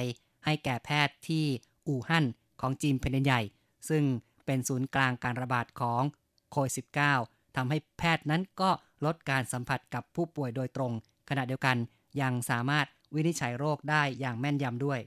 [0.45, 1.45] ให้แก่แพทย์ที่
[1.87, 2.25] อู่ฮั่น
[2.61, 3.41] ของจีนแผ่นใหญ่
[3.89, 4.05] ซึ่ง
[4.47, 6.03] เป็นศูนย์กลางการระบาดของ
[6.51, 8.71] โควิด -19 ทำให้แพทย์นั้นก็
[9.05, 10.93] ลดการสัมผัสกับผู้ป่วยโดยตรง
[11.29, 11.77] ขณะเดียวกัน
[12.21, 15.01] ยังสามารถวินิจฉัยโรคได้อย่างแม่นยำด้วย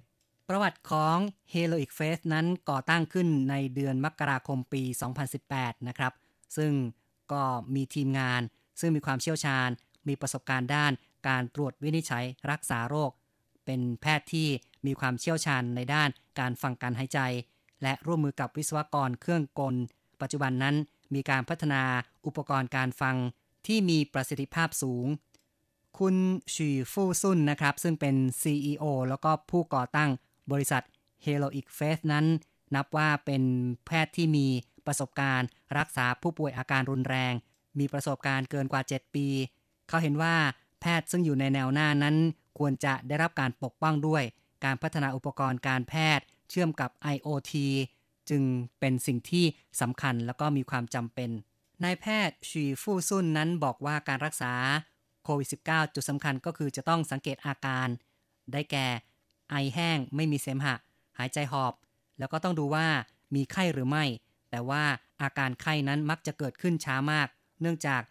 [0.50, 1.18] ประวัติของ
[1.54, 4.84] Heroic Faith นั้นก่อตั้งขึ้นในเดือนมกราคมปี
[5.36, 6.14] 2018 นะครับ
[6.58, 6.74] ซึ่ง
[7.32, 7.44] ก็
[7.76, 8.42] มีทีมงาน
[8.80, 9.70] ซึ่งมีความเชี่ยวชาญ
[10.08, 10.92] มีประสบการณ์ด้าน
[11.28, 13.12] การตรวจวินิจฉัยรักษาโรค
[13.66, 14.48] เป็นแพทย์ที่
[14.86, 17.20] มีความเชี่ยวชาญในด้านการฟังการหายใจ
[17.84, 19.76] และร่วมมือกับวิศวกรเครื่องกล
[20.22, 20.76] ปัจจุบันนั้น
[21.14, 21.84] มีการพัฒนา
[22.26, 23.16] อุปกรณ์การฟัง
[23.68, 25.06] ที่มีประสิทธิภาพสูง
[26.00, 26.16] คุณ
[26.54, 30.10] ชีฟู่ซุนนะครับ ซึ่งเป็น CEO แล้วก็ผู้ก่อตั้ง
[30.52, 30.84] บริษัท
[31.26, 32.26] Heroic Faith นั้น
[32.76, 33.44] นับว่าเป็น
[33.86, 34.48] แพทย์ที่มี
[34.86, 37.34] ประสบการณ์ รักษาผู้ป่วยอาการรุนแรง
[37.80, 39.28] มีประสบการณ์เกินกว่า 7 ปี
[39.88, 40.36] เขาเห็นว่า
[40.82, 42.16] แพทย์ซึ่งอยู่ในแนวหน้านั้น
[42.58, 44.24] ควรจะได้รับการปกป้องด้วย
[44.66, 47.54] การพัฒนาอุปกรณ์การแพทย์ เชื่อมกับ IoT
[48.30, 48.44] จึง
[48.80, 49.46] เป็นสิ่งที่
[49.82, 51.30] สำคัญแล้วก็มีความจำเป็น
[51.84, 54.54] นายแพทย์ชีฟู่ซุนนั้นบอกว่าการรักษา
[55.24, 57.88] โควิด -19 จุดสำคัญก็คือจะต้องสังเกตอาการ
[58.52, 58.88] ได้แก่
[59.50, 60.76] ไอแห้งไม่มีเสมหะ
[61.18, 61.74] หายใจหอบ
[62.20, 62.88] แล้วก็ต้องดูว่า
[63.36, 64.06] มีไข้หรือไม่
[64.50, 64.84] แต่ว่า
[65.22, 67.28] อาการไข้นั้นมักจะเกิดขึ้นช้ามาก
[67.62, 68.02] เนื่องจาก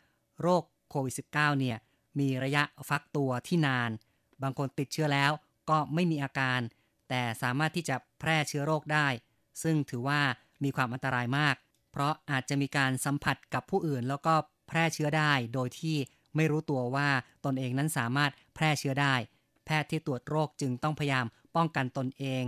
[0.40, 1.78] โรคโควิด -19 เนี่ย
[2.18, 3.90] มีระยะฟักตัวที่นาน
[4.42, 5.32] บางคนติดเชื้อแล้ว
[5.70, 6.60] ก็ไม่มีอาการ
[7.08, 9.06] แต่สามารถที่จะแพร่เชื้อโรคได้
[9.62, 10.20] ซึ่งถือว่า
[10.64, 11.56] มีความอันตรายมาก
[11.92, 14.34] เพราะอาจจะมีการสัมผัสกับผู้อื่น แล้วก็
[14.68, 15.96] แพร่เชื้อได้โดยที่
[16.36, 17.08] ไม่รู้ตัวว่า
[17.44, 19.14] ตนเองนั้นสามารถแพร่เชื้อได้
[19.64, 22.44] แพทย์ที่ตรวจโรคจึงต้องพยายามป้องกันตนเอง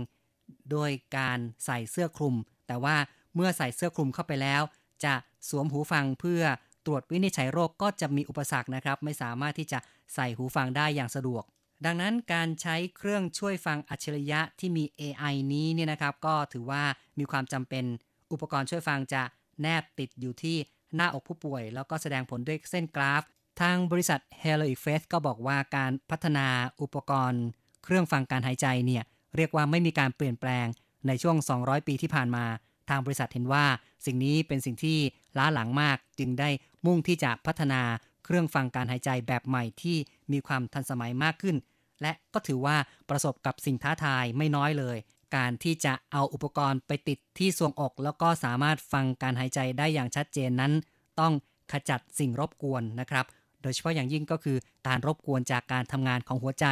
[0.71, 2.35] โดยการใส่เสื้อคลุม
[2.67, 2.95] แต่ว่า
[3.35, 4.61] เมื่อใส่เสื้อคลุมเข้าไปแล้ว
[5.05, 5.13] จะ
[5.49, 6.43] สวมหูฟังเพื่อ
[6.85, 9.79] ตรวจวินิจฉัยโรคก็จะมีอุปสรรคนะครับ ไม่สามารถที่จะ
[10.15, 11.43] ใส่หูฟังได้อย่างสะดวก
[11.85, 16.83] ดังนั้นการใช้เครื่องช่วยฟังอัจฉริยะที่มี AI นี้เนี่ยนะครับ ก็ถือว่า
[17.19, 17.85] มีความจำเป็น
[18.31, 19.23] อุปกรณ์ช่วยฟังจะ
[19.61, 20.57] แนบติดอยู่ที่
[20.95, 23.23] หน้าอกผู้ป่วย แล้วก็แสดงผลด้วยเส้นกราฟ
[23.61, 26.47] ทางบริษัท Heroic Faith ก็บอกว่าการพัฒนา
[26.81, 27.43] อุปกรณ์
[27.83, 29.03] เครื่องฟังการหายใจเนี่ย
[29.35, 30.67] เรียกว่าไม่มีการเปลี่ยนแปลง
[31.07, 32.45] ในช่วง 200 ปีที่ผ่านมา
[32.89, 33.65] ทางบริษัทเห็นว่า
[34.05, 34.97] สิ่งนี้เป็นสิ่งที่
[35.37, 36.49] ล้าหลังมากจึงได้
[36.85, 37.81] มุ่งที่จะพัฒนา
[38.25, 39.97] เครื่องฟังการหายใจแบบใหม่ที่
[40.31, 41.55] มีความทันสมัยมากขึ้น
[42.01, 42.77] และก็ถือว่า
[43.09, 44.97] ประสบกับสิ่งท้าทายไม่น้อยเลย
[45.35, 50.73] การที่จะเอาอุปกรณ์ไปติดที่ทรวงอก แล้วก็สามารถฟังการหายใจได้อย่างชัดเจนนั้น
[51.19, 51.33] ต้อง
[51.71, 53.25] ขจัดสิ่งรบกวนนะครับ
[53.61, 54.57] โดยเฉพาะอย่างยิ่งก็คือ
[54.87, 56.65] การรบกวนจากการทำงานของหัวใจ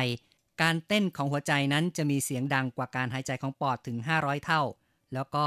[0.61, 4.61] การเต้นของหัวใจนั้นจะมีเสียงดังกว่าการหายใจของปอดถึง 500 เท่า
[5.13, 5.45] แล้วก็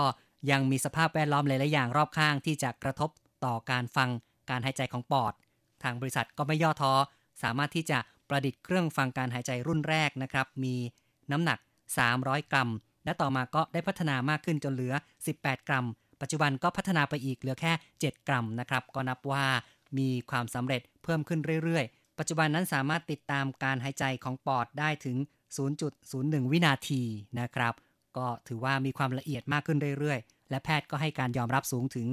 [0.51, 3.11] ยังมีสภาพแวดล้อมหลายๆอย่างรอบข้างที่จะกระทบ
[3.45, 4.09] ต่อการฟัง
[4.51, 5.33] การหายใจของปอด
[5.83, 6.93] ทางบริษัทก็ไม่ย่อท้อ
[7.43, 10.75] สามารถที่จะประดิษฐ์เครื่องฟังการหายใจรุ่นแรกนะครับ มี
[11.33, 11.59] น้ำหนัก
[12.05, 12.71] 300 กรัม
[13.05, 14.95] และต่อมาก็ได้พัฒนามากขึ้นจนเหลือ
[15.31, 15.87] 18 กรัม
[16.21, 19.45] ปัจจุบันก็พัฒนาไปอีกเหลือแค่ 7 กรัมนะครับ ก็นับว่า
[19.99, 25.17] มีความสำเร็จเพิ่มขึ้นเรื่อยๆ ปัจจุบันนั้นสามารถติดตามการหายใจของปอดได้ถึง
[25.85, 27.03] 0.01 วินาที
[27.41, 27.75] นะครับ
[28.17, 32.07] ก็ถือว่ามีความละเอียดมากขึ้นเรื่อยๆ และแพทย์ก็ให้การยอมรับสูงถึง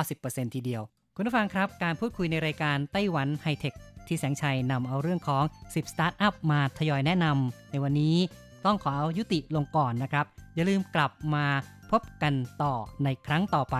[0.00, 0.82] 90%ทีเดียว
[1.16, 3.74] คุณผู้ฟังครับ การพูดคุยในรายการไต้หวันไฮเทค
[4.06, 8.16] ที่แสงชัยนำเอาเรื่องของ 10 สตาร์ทอัพมาทยอยแนะนำในวันนี้
[8.64, 11.46] ต้องขอเอายุติลงก่อนนะครับ อย่าลืมกลับมา
[11.90, 12.74] พบกันต่อ
[13.04, 13.76] ในครั้งต่อไป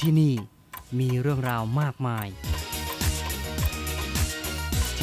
[0.00, 0.32] ที่นี่
[0.98, 2.28] มีเรื่องราวมากมาย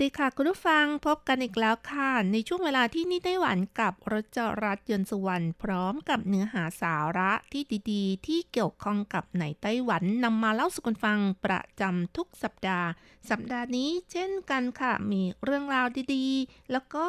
[0.00, 12.88] ดีค่ะคุณผู้ฟังพบกันอีกแล้วค่ะ ในช่วงเวลาที่นี่ไต้หวันกับรจรัสยนสุวรรณพร้อมกับเนื้อหาสาระที่ดีๆ ที่เกี่ยวข้องกับในไต้หวันนำมาเล่าสู่กันฟังประจำทุกสัปดาห์
[13.30, 17.06] สัปดาห์นี้เช่นกันค่ะ มีเรื่องราวดีๆ แล้วก็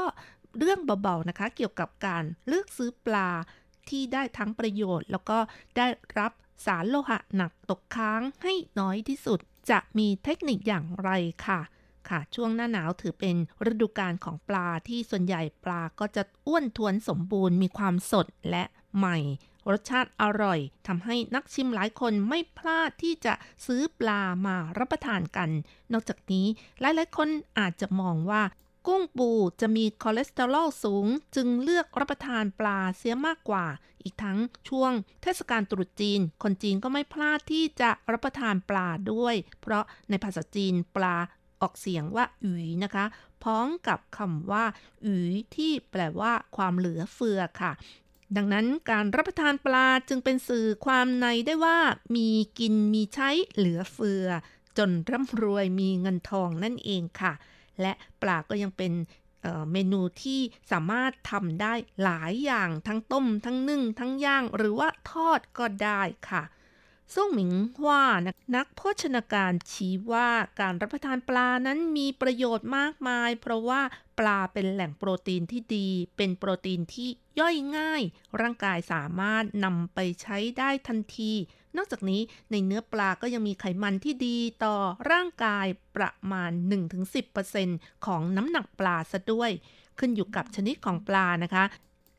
[0.60, 3.30] เรื่องเบาๆนะคะ เกี่ยวกับการเลือกซื้อปลา
[3.90, 5.38] ที่ได้ทั้งประโยชน์ แล้วก็
[5.78, 5.88] ได้
[6.20, 6.32] รับ
[6.66, 11.12] สารโลหะหนักตกค้างให้น้อยที่สุด จะมีเทคนิคอย่างไร
[11.48, 11.62] ค่ะ
[12.10, 13.36] ค่ะ ช่วงหน้าหนาวถือเป็น
[13.72, 18.64] ฤดูกาลของปลาที่ส่วนใหญ่ปลาก็จะอ้วนท้วนสมบูรณ์มีความสดและ
[18.98, 19.18] ใหม่
[19.72, 23.34] รสชาติอร่อยทำให้นักชิมหลายคนไม่พลาดที่จะ
[23.66, 25.50] ซื้อปลามารับประทานกัน
[25.94, 26.46] นอกจากนี้
[26.80, 28.44] หลายๆ คนอาจจะมองว่า
[28.88, 29.30] กุ้งปู
[29.62, 33.66] จะมีคอเลสเตอรอลสูง จึงเลือกรับประทานปลาเสียมากกว่า
[34.04, 41.16] อีกทั้งช่วงเทศกาลตรุษจีน คนจีนก็ไม่พลาดที่จะรับประทานปลาด้วย เพราะในภาษาจีนปลา
[41.62, 43.06] ออกเสียงว่าอุ๋ยนะคะ
[43.44, 44.66] พ้องกับคำว่า
[45.06, 47.72] อุ๋ยที่แปลว่าความเหลือเฟือค่ะ
[48.36, 51.78] ดังนั้นการรับประทานปลาจึงเป็นสื่อความในได้ว่า
[52.16, 54.28] มีกินมีใช้เหลือเฟือ
[54.78, 57.34] จนร่ำรวยมีเงินทองนั่นเองค่ะ
[57.82, 58.94] และปลาก็ยังเป็น
[59.42, 60.40] เเมนูที่
[60.72, 66.44] สามารถทำได้หลายอย่างทั้งต้ม ทั้งนึ่ง ทั้งย่าง หรือว่าทอดก็ได้ค่ะ
[67.16, 67.52] ซ่งหมิง
[67.88, 68.04] ว่า
[68.56, 73.82] นักโภชนาการชี้ว่าการรับประทานปลานั้นมีประโยชน์มากมาย เพราะว่า
[74.20, 78.02] ปลาเป็นแหล่งโปรตีนที่ดี เป็นโปรตีนที่ย่อยง่าย
[78.42, 81.32] ร่างกายสามารถนำไปใช้ได้ทันที
[81.78, 82.22] นอกจากนี้
[82.52, 84.76] ในเนื้อปลาก็ยังมีไขมันที่ดีต่อ
[85.12, 86.52] ร่างกายประมาณ
[87.28, 89.52] 1-10%ของน้ำหนักปลาซะด้วย
[90.00, 91.64] ขึ้นอยู่กับชนิดของปลานะคะ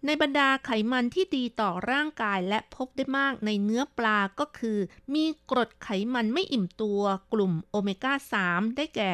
[0.06, 4.78] ในบรรดาไขมันที่ดีต่อร่างกายและพบได้มากในเนื้อปลาก็คือ
[5.14, 8.12] มีกรดไขมันไม่อิ่มตัวกลุ่มโอเมก้า
[8.44, 9.10] 3 ได้แก่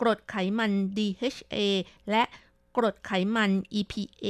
[0.00, 1.56] กรดไขมัน DHA
[2.10, 2.24] และ
[2.76, 4.26] กรดไขมัน EPA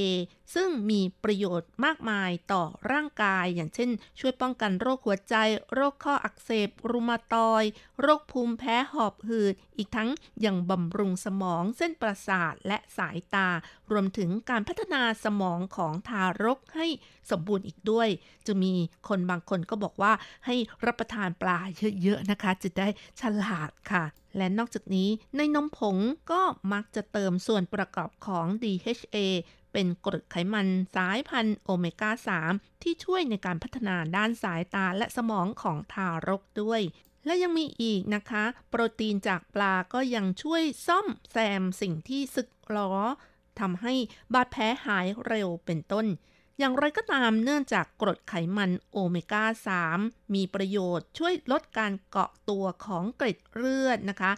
[0.55, 5.35] ซึ่งมีประโยชน์มากมายต่อร่างกาย อย่างเช่น ช่วยป้องกันโรคหัวใจ
[5.75, 7.65] โรคข้ออักเสบ รุมาตอย
[8.01, 10.11] โรคภูมิแพ้หอบหืด อีกทั้ง
[10.45, 13.49] ยังบำรุงสมองเส้นประสาทและสายตา
[13.91, 16.87] รวมถึงการพัฒนาสมองของทารกให้
[17.31, 18.09] สมบูรณ์อีกด้วย
[18.47, 18.73] จะมี
[19.09, 20.13] คนบางคนก็บอกว่า
[20.47, 21.59] ให้รับประทานปลา
[22.03, 22.89] เยอะๆนะคะ จะได้
[23.21, 24.05] ฉลาดค่ะ
[24.37, 25.97] และนอกจากนี้ในนมผง
[26.31, 29.17] ก็มักจะเติมส่วนประกอบของ DHA
[29.73, 32.11] เป็นกรดไขมันสายพันธุ์โอเมก้า
[32.49, 36.83] 3 ที่ช่วยในการพัฒนาด้านสายตาและสมองของทารกด้วย
[37.27, 42.91] และยังมีอีกนะคะ โปรตีนจากปลาก็ยังช่วยซ่อมแซมสิ่งที่สึกหรอ
[43.61, 43.95] ทำให้
[44.35, 46.07] บาดแผลหายเร็วเป็นต้น
[46.59, 49.45] อย่างไรก็ตามเนื่องจากกรดไขมันโอเมก้า
[49.89, 54.33] 3 มีประโยชน์ช่วยลดการเกาะตัวของเกล็ดเลือดนะคะ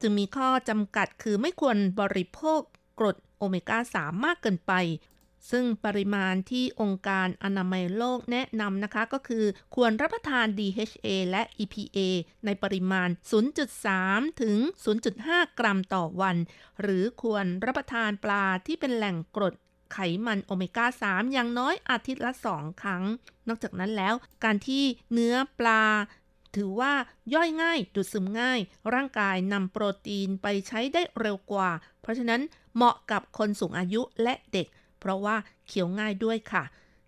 [0.00, 2.60] จึงมีข้อจำกัดคือไม่ควรบริโภค
[2.98, 4.72] กรด โอเมก้า 3 มากเกินไป
[5.50, 11.98] ซึ่งปริมาณที่องค์การอนามัยโลกแนะนำนะคะก็คือควรรับประทาน DHA และ EPA
[12.44, 13.08] ในปริมาณ
[13.74, 14.56] 0.3 ถึง
[15.08, 16.36] 0.5 กรัมต่อวัน
[16.80, 19.54] หรือควรรับประทานปลาที่เป็นแหล่งกรด
[19.92, 23.04] ไขมันโอเมก้า 3 อย่างน้อยอาทิตย์ละ 2 ครั้ง
[23.48, 25.84] นอกจากนั้นแล้ว การที่เนื้อปลา
[26.56, 26.92] ถือว่า
[27.34, 28.58] ย่อยง่าย ดูดซึมง่าย
[28.94, 32.40] ร่างกายนำโปรตีนไปใช้ได้เร็วกว่า เพราะฉะนั้น
[32.74, 34.66] เหมาะกับคนสูงอายุและเด็ก
[35.00, 36.64] เพราะว่าเคี้ยวง่ายด้วยค่ะ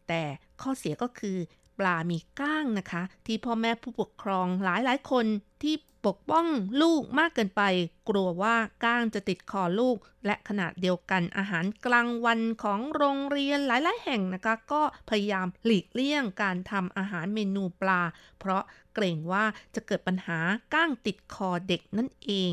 [0.08, 0.22] แต่
[0.60, 1.36] ข้อเสียก็คือ
[1.78, 5.26] ปลามีก้างนะคะ ที่พ่อแม่ผู้ปกครองหลายหลายๆคน
[5.62, 5.74] ที่
[6.06, 6.46] ปกป้อง
[6.82, 7.62] ลูกมากเกินไป
[8.08, 18.02] กลัวว่าก้างจะติดคอลูก และขณะเดียวกันอาหารกลางวันของโรงเรียนหลาย ๆ แห่งนะคะ ก็พยายามหลีกเลี่ยงการทำอาหารเมนูปลา
[18.38, 18.62] เพราะ
[18.94, 20.38] เกรงว่าจะเกิดปัญหา
[20.74, 22.50] ก้างติดคอเด็กนั่นเอง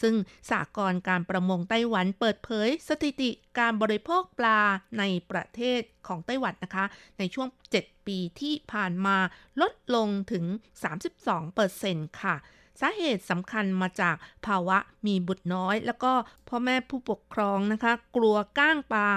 [0.00, 0.14] ซึ่ง
[0.50, 4.60] สากลการประมงไต้หวันเปิดเผยสถิติการบริโภคปลา
[4.98, 6.84] ในประเทศของไต้หวันนะคะ
[7.18, 9.16] ในช่วง 7 ปีที่ผ่านมา
[9.60, 10.44] ลดลงถึง
[11.52, 12.36] 32%ค่ะ
[12.80, 14.16] สาเหตุสำคัญมาจาก
[14.46, 16.12] ภาวะมีบุตรน้อย แล้วก็
[16.48, 19.10] พ่อแม่ผู้ปกครองนะคะ กลัวก้างปลา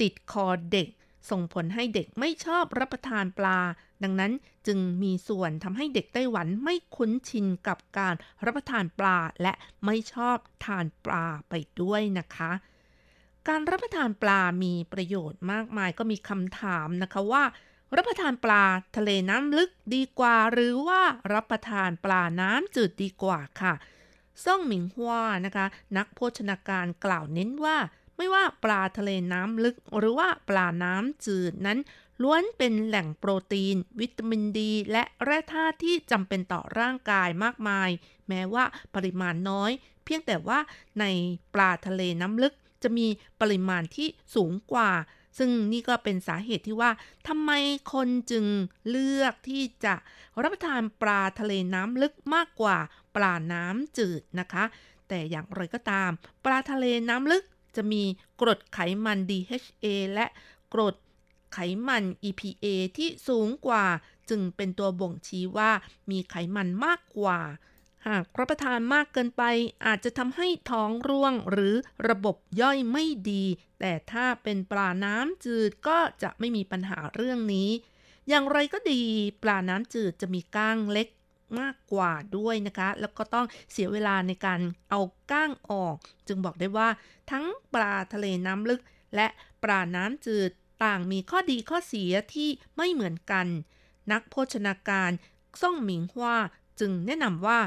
[0.00, 0.88] ติดคอเด็ก
[1.30, 3.58] ส่งผลให้เด็กไม่ชอบรับประทานปลา
[4.02, 4.32] ดังนั้น
[4.66, 8.14] จึงมีส่วนทำให้เด็กไต้หวันไม่คุ้นชินกับการ
[8.44, 9.52] รับประทานปลาและ
[9.84, 12.52] ไม่ชอบทานปลาไปด้วยนะคะ
[13.48, 17.44] การรับประทานปลามีประโยชน์มากมายก็มีคำถามนะคะว่า
[17.96, 18.64] รับประทานปลา
[18.96, 21.02] ทะเลน้ำลึกดีกว่า หรือว่า
[21.34, 23.74] รับประทานปลาน้ำจืดดีกว่าค่ะ
[24.44, 25.14] ซ่องหมิงฮัว
[25.46, 25.66] นะคะ
[25.96, 27.76] นักโภชนาการกล่าวเน้นว่า
[28.22, 31.78] ไม่ว่าปลาทะเลน้ำลึกหรือว่าปลาน้ำจืดนั้น
[32.22, 37.90] ล้วนเป็นแหล่งโปรตีน วิตามินดี และแร่ธาตุที่จำเป็นต่อร่างกายมากมาย
[38.28, 38.64] แม้ว่า
[38.94, 39.70] ปริมาณน้อย
[40.04, 40.58] เพียงแต่ว่า
[41.00, 41.04] ใน
[41.54, 43.06] ปลาทะเลน้ำลึกจะมี
[43.40, 44.90] ปริมาณที่สูงกว่า
[45.38, 46.90] ซึ่งนี่ก็เป็นสาเหตุที่ว่า
[47.28, 47.50] ทำไม
[47.92, 48.44] คนจึง
[48.90, 49.94] เลือกที่จะ
[50.42, 52.78] รับประทานปลาทะเลน้ำลึกมากกว่า
[53.16, 54.64] ปลาน้ำจืดนะคะ
[55.08, 56.10] แต่อย่างไรก็ตาม
[56.44, 57.44] ปลาทะเลน้ำลึก
[57.76, 58.02] จะมี
[58.40, 60.26] กรดไขมัน DHA และ
[60.72, 60.94] กรด
[61.52, 62.66] ไขมัน EPA
[62.96, 63.86] ที่สูงกว่า
[64.30, 65.70] จึงเป็นตัวบ่งชี้ว่า
[66.10, 67.40] มีไขมันมากกว่า
[68.08, 69.42] หากรับประทานมากเกินไป
[69.86, 71.74] อาจจะทำให้ท้องร่วงหรือ
[72.08, 73.44] ระบบย่อยไม่ดี
[73.80, 77.70] แต่ถ้าเป็นปลาน้ำจืดก็จะไม่มีปัญหาเรื่องนี้
[78.28, 79.02] อย่างไรก็ดี
[79.42, 81.08] ปลาน้ำจืดจะมีก้างเล็ก
[81.60, 85.96] มากกว่าด้วยนะคะ แล้วก็ต้องเสียเวลาในการเอาก้างออก
[86.28, 86.88] จึงบอกได้ว่า
[87.30, 87.44] ทั้ง
[87.74, 88.82] ปลาทะเลน้ำลึก
[89.14, 89.26] และ
[89.62, 90.50] ปลาน้ำจืด
[90.84, 93.46] ต่างมีข้อดีข้อเสียที่ไม่เหมือนกัน
[94.12, 95.10] นักโภชนาการ
[95.60, 96.36] ซ่องหมิงฮวา
[96.80, 97.58] จึงแนะนำว่า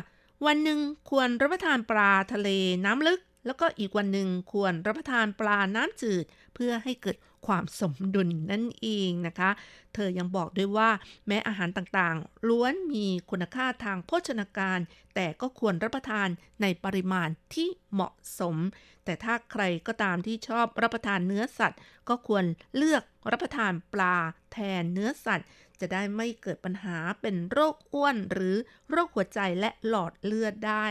[0.46, 0.80] วันหนึ่ง
[1.10, 2.50] ควรรับประทานปลาทะเล
[2.86, 6.24] น้ำลึก แล้วก็อีกวันหนึ่งควรรับประทานปลาน้ำจืด
[6.54, 9.50] เพื่อให้เกิดความสมดุลนั่นเองนะคะ
[9.94, 10.90] เธอยังบอกด้วยว่า
[11.28, 14.80] แม้อาหารต่างๆ ล้วนมีคุณค่าทางโภชนาการ
[15.16, 16.28] แต่ก็ควรรับประทาน
[16.62, 18.56] ในปริมาณที่เหมาะสม
[19.06, 21.80] แต่ถ้าใครก็ตามที่ชอบรับประทานเนื้อสัตว์
[22.10, 22.46] ก็ควร
[22.76, 24.16] เลือกรับประทานปลา
[24.52, 25.48] แทนเนื้อสัตว์
[25.80, 28.56] จะได้ไม่เกิดปัญหาเป็นโรคอ้วนหรือ
[28.90, 30.86] โรคหัวใจและหลอดเลือดได้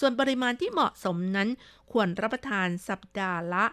[0.00, 1.48] ส่วนปริมาณที่เหมาะสมนั้น
[1.92, 3.64] ควรรับประทานสัปดาห์ละ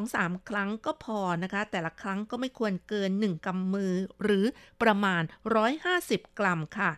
[0.00, 4.44] 2-3 ครั้งก็พอนะคะ แต่ละครั้งก็ไม่ควรเกิน 1กำมือ หรือ
[4.82, 5.22] ประมาณ
[5.80, 6.90] 150 กรัมค่ะ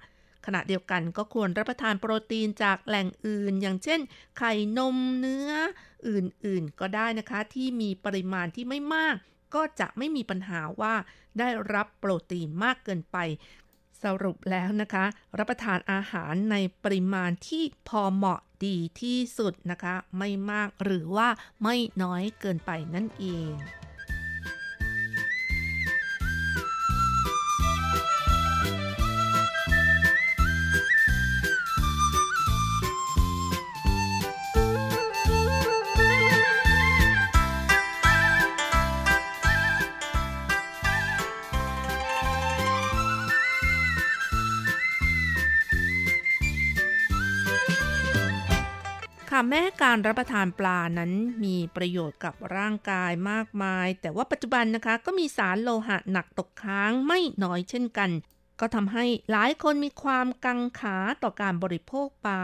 [0.46, 4.00] ขณะเดียวกันก็ควรรับประทานโปรตีนจากแหล่งอื่น อย่างเช่น
[4.38, 5.50] ไข่นมเนื้อ
[6.08, 9.16] อื่นๆ ก็ได้นะคะ ที่มีปริมาณที่ไม่มาก
[9.54, 10.94] ก็จะไม่มีปัญหาว่า
[11.38, 13.16] ได้รับโปรตีนมากเกินไป
[14.02, 15.04] สรุปแล้วนะคะ
[15.38, 21.28] รับประทานอาหารในปริมาณที่พอเหมาะดีที่สุดนะคะ ไม่มากหรือว่า
[21.62, 23.52] ไม่น้อยเกินไปนั่นเอง
[49.48, 51.12] แม้การรับประทานปลานั้น
[51.44, 58.10] มีประโยชน์กับร่างกายมากมาย แต่ว่าปัจจุบันนะคะก็มีสารโลหะหนักตกค้างไม่น้อยเช่นกัน
[58.60, 62.42] ก็ทำให้หลายคนมีความกังขาต่อการบริโภคปลา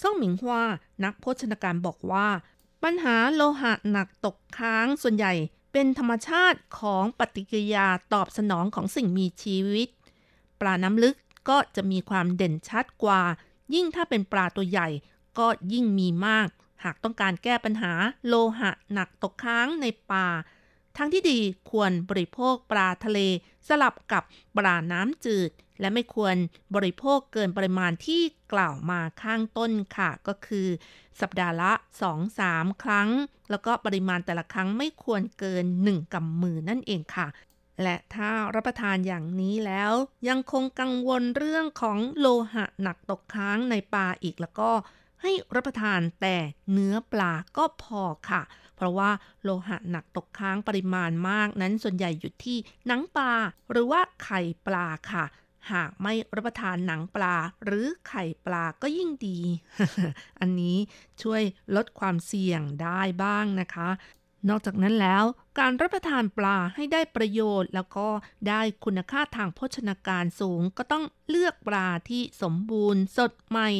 [0.00, 0.62] ซ่งหมิงฮวา
[1.04, 2.28] นักโภชนาการบอกว่า
[2.82, 5.32] ปัญหาโลหะหนักตกค้างส่วนใหญ่
[5.72, 9.88] เป็นธรรมชาติของปฏิกิริยาตอบสนองของสิ่งมีชีวิต
[10.60, 11.16] ปลาน้ำลึก
[11.48, 13.22] ก็จะมีความเด่นชัดกว่า
[13.74, 14.88] ยิ่งถ้าเป็นปลาตัวใหญ่
[15.38, 16.48] ก็ยิ่งมีมาก
[16.84, 17.92] หากต้องการแก้ปัญหา
[18.26, 20.28] โลหะหนักตกค้างในป่า
[20.96, 21.38] ทั้งที่ดี
[21.70, 23.18] ควรบริโภคปลาทะเล
[23.68, 24.22] สลับกับ
[24.56, 25.50] ปลาน้ำจืด
[25.80, 26.36] และไม่ควร
[26.74, 28.22] บริโภคเกินปริมาณที่
[28.52, 30.68] กล่าวมาข้างต้นค่ะ ก็คือ
[31.20, 31.72] สัปดาห์ละ
[32.28, 33.08] 2-3 ครั้ง
[33.50, 37.28] แล้วก็ปริมาณแต่ละครั้งไม่ควรเกิน 1กำมือนั่นเองค่ะ
[37.82, 39.92] และถ้ารับประทานอย่างนี้แล้ว
[40.28, 44.70] ยังคงกังวลเรื่องของโลหะหนักตกค้างในปลาอีกแล้วก็
[45.22, 46.36] ให้รับประทานแต่
[46.72, 48.42] เนื้อปลาก็พอค่ะ
[48.76, 49.10] เพราะว่า
[49.42, 53.32] โลหะหนักตกค้างปริมาณมากนั้นส่วนใหญ่อยู่ที่หนังปลา
[53.70, 55.24] หรือว่าไข่ปลาค่ะ
[55.72, 59.38] หากไม่รับประทานหนังปลาหรือไข่ปลาก็ยิ่งดี
[60.40, 60.76] อันนี้
[61.22, 61.42] ช่วย
[61.76, 63.88] ลดความเสี่ยงได้บ้างนะคะ
[64.48, 65.24] นอกจากนั้นแล้ว
[65.58, 68.08] การรับประทานปลาให้ได้ประโยชน์ แล้วก็
[68.48, 73.70] ได้คุณค่าทางโภชนาการสูง ก็ต้องเลือกปลาที่สมบูรณ์ สดใหม่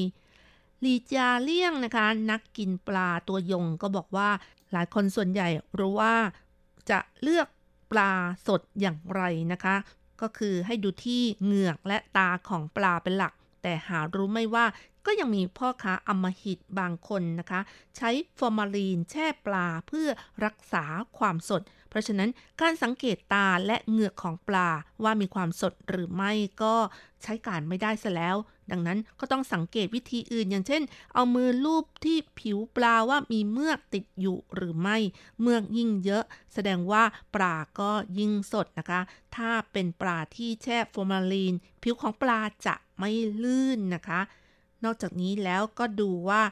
[0.84, 4.28] ลีจาเลี่ยงนะคะ นักกินปลาตัวยงก็บอกว่า
[4.72, 6.14] หลายคนส่วนใหญ่รู้ว่า
[6.90, 7.48] จะเลือก
[7.92, 8.12] ปลา
[8.46, 9.22] สดอย่างไร
[9.52, 9.76] นะคะ
[10.20, 14.66] ก็คือให้ดูที่เหงือกและตาของปลาเป็นหลัก แต่หารู้ไม่ว่า
[15.06, 17.60] ก็ยังมีพ่อค้าอมหิตบางคนนะคะ
[17.96, 20.08] ใช้ฟอร์มาลีนแช่ปลาเพื่อ
[20.44, 20.84] รักษา
[21.18, 24.68] ความสด เพราะฉะนั้นการสังเกตตาและเหงือกของปลา
[25.04, 26.74] ว่ามีความสดหรือไม่ก็
[27.22, 28.36] ใช้การไม่ได้ซะแล้ว
[28.70, 30.82] ดังนั้นก็ต้องสังเกตวิธีอื่น อย่างเช่น
[31.14, 34.96] เอามือลูบที่ผิวปลาว่ามีเมือกติดอยู่หรือไม่
[35.40, 37.02] เมือกยิ่งเยอะ แสดงว่า
[37.34, 39.00] ปลาก็ยิ่งสดนะคะ
[39.36, 43.10] ถ้าเป็นปลาที่แช่ฟอร์มาลีน ผิวของปลาจะไม่
[43.42, 44.20] ลื่นนะคะ
[44.84, 46.42] นอกจากนี้แล้วก็ดูว่า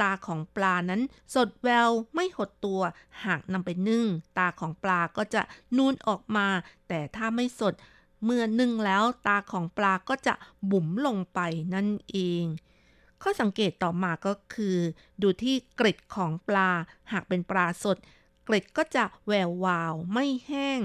[0.00, 1.02] ตาของปลานั้น
[1.34, 2.80] สดแววไม่หดตัว
[3.24, 4.04] หากนำไปนึ่ง
[4.38, 5.42] ตาของปลาก็จะ
[5.76, 6.48] นูนออกมา
[6.88, 7.74] แต่ถ้าไม่สด
[8.24, 10.34] เมื่อนึ่งแล้วตาของปลาก็จะ
[10.70, 11.40] บุ๋มลงไป
[11.74, 12.44] นั่นเอง
[13.22, 14.76] ข้อสังเกตต่อมาก็คือ
[15.22, 16.70] ดูที่เกล็ดของปลา
[17.12, 17.96] หากเป็นปลาสด
[18.44, 20.80] เกล็ดก็จะแวววาวไม่แห้ง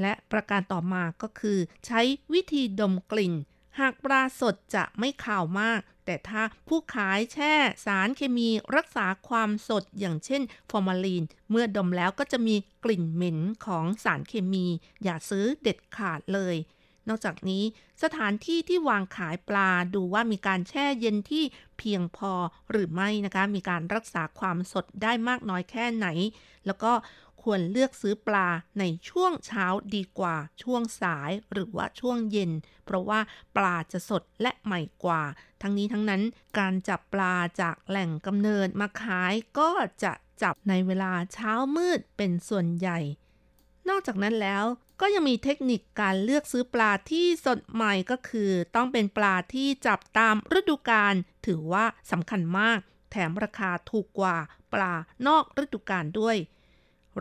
[0.00, 2.00] และประการต่อมาก็คือ ใช้
[2.32, 3.34] วิธีดมกลิ่น
[3.80, 5.80] หากปลาสดจะไม่ขาวมาก
[6.10, 7.54] แต่ถ้าผู้ขายแช่
[7.86, 14.66] สารเคมีรักษาความสดอย่างเช่นฟอร์มาลีน เมื่อดมแล้วก็จะมีกลิ่นเหม็นของสารเคมี
[15.02, 16.56] อย่าซื้อเด็ดขาดเลย
[17.08, 17.64] นอกจากนี้
[18.02, 21.44] สถานที่ที่วางขายปลาดูว่ามีการแช่เย็นที่
[21.78, 22.32] เพียงพอ
[22.70, 26.06] หรือไม่นะคะ มีการรักษาความสดได้มากน้อยแค่ไหน
[26.66, 26.92] แล้วก็
[27.42, 32.50] ควรเลือกซื้อปลาในช่วงเช้าดีกว่าช่วงสายหรือว่าช่วงเย็น
[32.84, 33.20] เพราะว่า
[33.56, 35.22] ปลาจะสดและใหม่กว่า
[35.62, 36.22] ทั้งนี้ทั้งนั้น
[36.58, 39.70] การจับปลาจากแหล่งกำเนิดมาขายก็
[40.02, 40.12] จะ
[40.42, 42.98] จับในเวลาเช้ามืดเป็นส่วนใหญ่
[43.88, 44.64] นอกจากนั้นแล้ว
[45.00, 51.14] ก็ยังมีเทคนิคการเลือกซื้อปลาที่สดใหม่ก็คือ ต้องเป็นปลาที่จับตามฤดูกาล
[51.46, 52.78] ถือว่าสำคัญมาก
[53.10, 54.36] แถมราคาถูกกว่า
[54.72, 54.92] ปลา
[55.26, 56.36] นอกฤดูกาลด้วย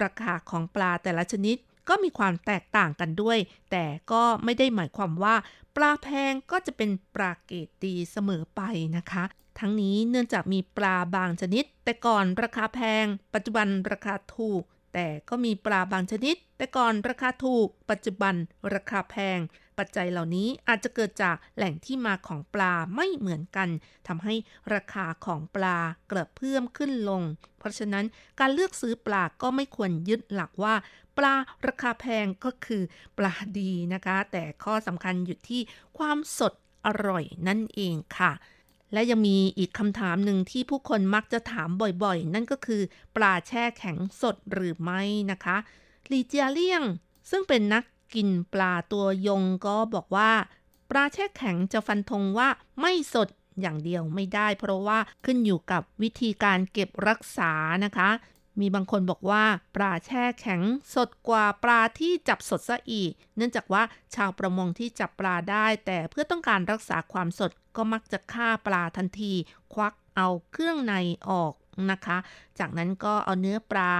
[0.03, 1.57] ราคาของปลาแต่ละชนิด
[1.89, 3.37] ก็มีความแตกต่างกันด้วย
[3.71, 5.35] แต่ก็ไม่ได้หมายความว่า
[5.75, 8.61] ปลาแพงก็จะเป็นปลาเกรดดีเสมอไป
[8.97, 9.23] นะคะ
[9.59, 14.63] ทั้งนี้เนื่องจากมีปลาบางชนิด แต่ก่อนราคาแพง ปัจจุบันราคาถูก
[14.93, 18.35] แต่ก็มีปลาบางชนิด แต่ก่อนราคาถูก ปัจจุบัน
[18.73, 19.39] ราคาแพง
[19.79, 23.69] ปัจจัยเหล่านี้อาจจะเกิดจากแหล่งที่มาของปลาไม่เหมือนกัน
[24.07, 24.33] ทำให้
[24.73, 25.77] ราคาของปลา
[26.11, 27.21] กระเพิ่มขึ้นลง
[27.59, 28.05] เพราะฉะนั้น
[28.39, 30.75] การเลือกซื้อปลาก็ไม่ควรยึดหลักว่า
[31.17, 31.33] ปลา
[31.67, 32.81] ราคาแพงก็คือ
[33.17, 35.61] ปลาดีนะคะ แต่ข้อสำคัญอยู่ที่
[35.97, 36.53] ความสด
[36.85, 38.31] อร่อยนั่นเองค่ะ
[38.93, 41.69] และยังมีอีกคำถามหนึ่งที่ผู้คนมักจะถาม
[42.03, 42.81] บ่อยๆ นั่นก็คือ
[43.15, 45.01] ปลาแช่แข็งสดหรือไม่
[45.31, 45.57] นะคะ
[46.11, 46.83] ลีเจียเลี่ยง
[47.29, 47.83] ซึ่งเป็นนัก
[48.13, 50.31] กินปลาตัวยงก็บอกว่า
[50.89, 52.49] ปลาแช่แข็งจะฟันธงว่า
[52.81, 53.27] ไม่สด
[53.61, 57.51] อย่างเดียวไม่ได้ เพราะว่าขึ้นอยู่กับวิธีการเก็บรักษา
[57.85, 58.09] นะคะ
[58.59, 59.43] มีบางคนบอกว่า
[59.75, 60.61] ปลาแช่แข็ง
[60.95, 63.83] สดกว่าปลาที่จับสดซะอีก เนื่องจากว่า
[64.15, 69.33] ชาวประมงที่จับปลาได้ แต่เพื่อต้องการรักษาความสดก็มักจะฆ่าปลาทันที
[69.73, 70.93] ควักเอาเครื่องใน
[71.29, 71.53] ออก
[71.91, 72.17] นะคะ
[72.59, 73.93] จากนั้นก็เอาเนื้อปลา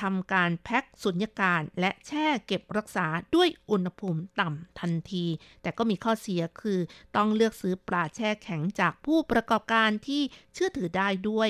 [0.00, 5.26] ทำการแพ็คสุญญากาศและแช่เก็บรักษาด้วยอุณหภูมิต่ำทันที
[5.62, 6.78] แต่ก็มีข้อเสียคือ
[7.16, 10.22] ต้องเลือกซื้อปลาแช่แข็งจากผู้ประกอบการที่
[10.54, 11.48] เชื่อถือได้ด้วย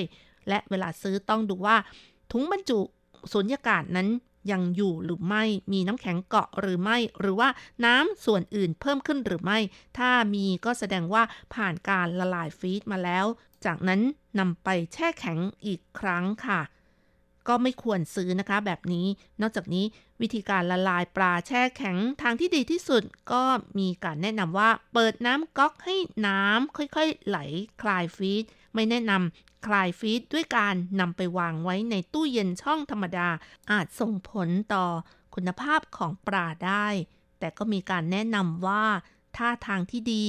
[0.49, 1.77] และเวลาซื้อต้องดูว่า
[2.31, 2.79] ถุงบรรจุ
[3.31, 4.09] สุญญากาศนั้น
[4.51, 7.49] ยังอยู่หรือไม่มีน้ำแข็งเกาะหรือไม่ หรือว่า
[7.85, 9.59] น้ำส่วนอื่นเพิ่มขึ้นหรือไม่
[9.97, 11.23] ถ้ามีก็แสดงว่า
[11.53, 13.25] ผ่านการละลายฟีดมาแล้ว
[13.65, 14.01] จากนั้น
[14.39, 16.59] นำไปแช่แข็งอีกครั้งค่ะ
[17.47, 19.07] ก็ไม่ควรซื้อนะคะแบบนี้
[19.41, 19.85] นอกจากนี้
[20.21, 23.43] วิธีการละลายปลาแช่แข็งทางที่ดีที่สุดก็
[23.79, 25.95] มีการแนะนำว่า เปิดน้ำก๊อกให้
[26.27, 27.37] น้ำค่อยๆไหล
[27.81, 33.29] คลายฟีดไม่แนะนำคลายฟีดด้วยการนำไปวางไว้ในตู้เย็นช่องธรรมดา
[33.71, 34.85] อาจส่งผลต่อ
[35.35, 36.87] คุณภาพของปลาได้
[37.39, 38.85] แต่ก็มีการแนะนำว่า
[39.37, 40.25] ถ้าทางที่ดี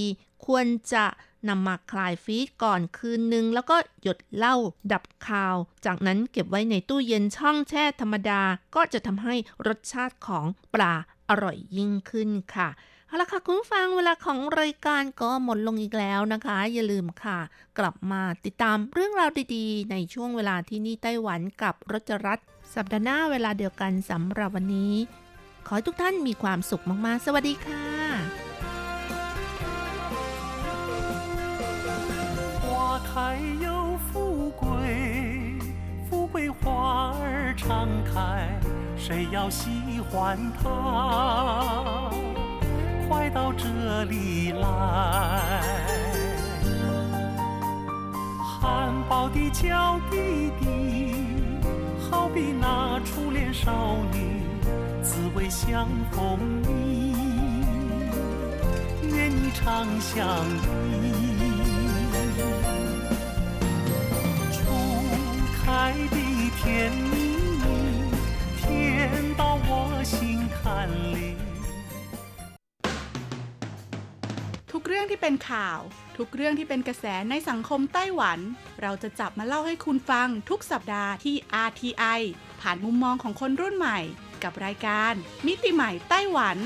[0.47, 1.05] ควรจะ
[1.49, 4.57] นำมาคลายฟีดก่อนคืนนึง แล้วก็หยดเหล้า
[4.93, 8.43] ดับคาว จากนั้นเก็บไว้ในตู้เย็นช่องแช่ธรรมดา
[8.75, 9.35] ก็จะทำให้
[9.67, 10.95] รสชาติของปลา
[11.29, 12.69] อร่อยยิ่งขึ้นค่ะ
[13.07, 17.39] เอาละค่ะคุณฟังเวลาของรายการก็หมดลงอีกแล้วนะคะ อย่าลืมค่ะ
[17.79, 22.39] กลับมาติดตามเรื่องราวดีๆ ในช่วงเวลาที่นี่ไต้หวันกับรจรัส
[22.75, 24.95] สัปดาห์หน้าเวลาเดียวกันสำหรับวันนี้
[25.67, 27.94] ขอให้ทุกท่านมีความสุขมากๆ สวัสดีค่ะ
[37.67, 38.61] 敞开
[38.95, 39.71] 谁要喜
[40.11, 42.11] 欢他，
[43.09, 45.63] 快到这里来。
[48.61, 51.15] 含苞的娇滴滴，
[52.11, 54.43] 好比那初恋少女，
[55.03, 57.15] 滋味相逢腻。
[59.03, 60.27] 愿你常相
[60.91, 60.93] 依。
[64.53, 64.61] 初
[65.65, 66.17] 开的
[66.63, 67.34] 甜蜜，
[68.74, 68.74] 甜
[69.40, 69.70] 到我
[70.04, 70.16] 心
[70.56, 71.18] 坎里。
[74.72, 75.80] ทุกเรื่องที่เป็นข่าว
[76.18, 78.40] ทุกเรื่องที่เป็นกระแสในสังคมไต้หวัน
[78.82, 81.36] เราจะจับมาเล่าให้คุณฟังทุกสัปดาห์ที่
[81.68, 82.20] RTI
[82.62, 84.00] ผ่านมุมมองของคนรุ่นใหม่
[84.44, 85.14] กับรายการ
[85.48, 86.58] มิติใหม่ไต้หวัน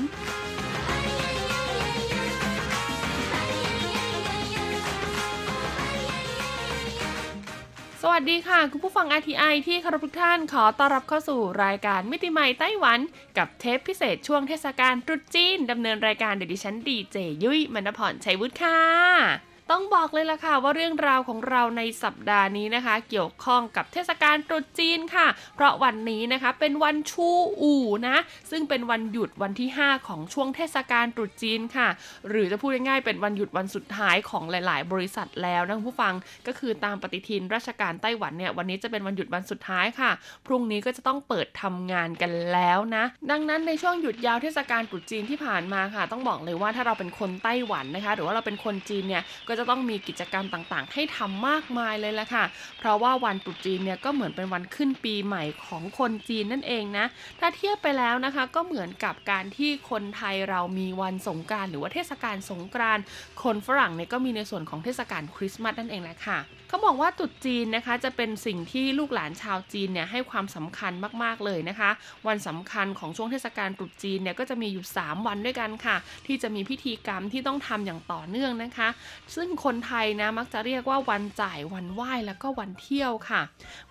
[8.03, 12.99] สวัสดีค่ะ คุณผู้ฟัง RTI ที่เคารพทุกท่านขอต้อนรับเข้าสู่รายการมิติใหม่ไต้หวัน
[13.37, 27.27] กับเทปพิเศษช่วงเทศกาลตรุษจีนดำเนินรายการโดยดิฉันดีเจยุ้ยมณพรชัยวุฒิค่ะ ต้องบอกเลยล่ะค่ะว่าเรื่องราวของเราในสัปดาห์นี้นะคะ เกี่ยวข้องกับเทศกาลตรุษจีนค่ะ เพราะวันนี้นะคะเป็นวันชู
[27.61, 28.17] อู่นะ
[28.51, 31.87] ซึ่งเป็นวันหยุดวันที่ 5 ของช่วงเทศกาลตรุษจีนค่ะ
[32.29, 36.13] หรือจะพูดง่ายๆเป็นวันหยุดวันสุดท้ายของหลาย ๆ บริษัทแล้วนะผู้ฟัง
[36.47, 40.11] ก็คือตามปฏิทินราชการไต้หวันเนี่ยวันนี้จะเป็นวันหยุดวันสุดท้ายค่ะ
[40.45, 52.45] พรุ่งนี้ก็จะต้องเปิดทำงานกันแล้วนะ ดังนั้นในช่วงหยุดยาวเทศกาลตรุษจีนที่ผ่านมาค่ะ ต้องบอกเลยว่าถ้าเราเป็นคนไต้หวันนะคะ หรือว่าเราเป็นคนจีนเนี่ยก็จะต้องมีกิจกรรมต่างๆ ให้ทำมากมายเลยละค่ะ
[52.79, 57.05] เพราะว่าวันตรุษจีนเนี่ยก็เหมือนเป็นวันขึ้นปีใหม่ของคนจีนนั่นเองนะ
[57.39, 63.03] ถ้าเทียบไปแล้วนะคะก็เหมือนกับการที่คนไทยเรามีวันสงการหรือว่าเทศกาลสงกรานต์
[63.43, 70.93] คนฝรั่งเนี่ยก็มีในส่วนของเทศกาลคริสต์มาสนั่นเองแหละค่ะ เขาบอกว่าตรุษจีนนะคะจะเป็นสิ่งที่ลูกหลานชาวจีนเนี่ยให้ความสำคัญ
[71.23, 71.89] มากๆเลยนะคะ
[72.27, 75.95] วันสำคัญของช่วงเทศกาลตรุษจีนเนี่ยก็จะมีอยู่ 3 วันด้วยกันค่ะ
[76.27, 78.89] ที่จะมีพิธีกรรมที่ต้องทำอย่างต่อเนื่องนะคะ
[79.35, 83.41] ซึ่งคนไทยนะมักจะเรียกว่าวันจ่ายวันไหว้แล้วก็วันเที่ยวค่ะ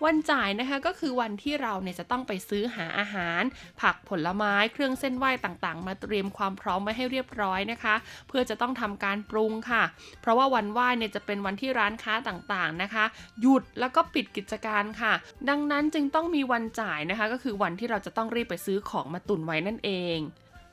[0.05, 3.41] วันจ่ายนะคะก็คือวันที่เราเนี่ยจะต้องไปซื้อหาอาหาร
[3.81, 7.95] ผักผลไม้เครื่องเส้นไหว้ต่างๆ มาเตรียมความพร้อมไว้ให้เรียบร้อยนะคะ
[8.27, 9.83] เพื่อจะต้องทำการปรุงค่ะ
[10.21, 13.05] เพราะว่าวันไหว้เนี่ยจะเป็นวันที่ร้านค้าต่างๆนะคะ
[13.41, 15.13] หยุดแล้วก็ปิดกิจการค่ะ
[15.49, 20.17] ดังนั้นจึงต้องมีวันจ่ายนะคะ ก็คือวันที่เราจะต้องรีบไปซื้อของมาตุนไว้นั่นเอง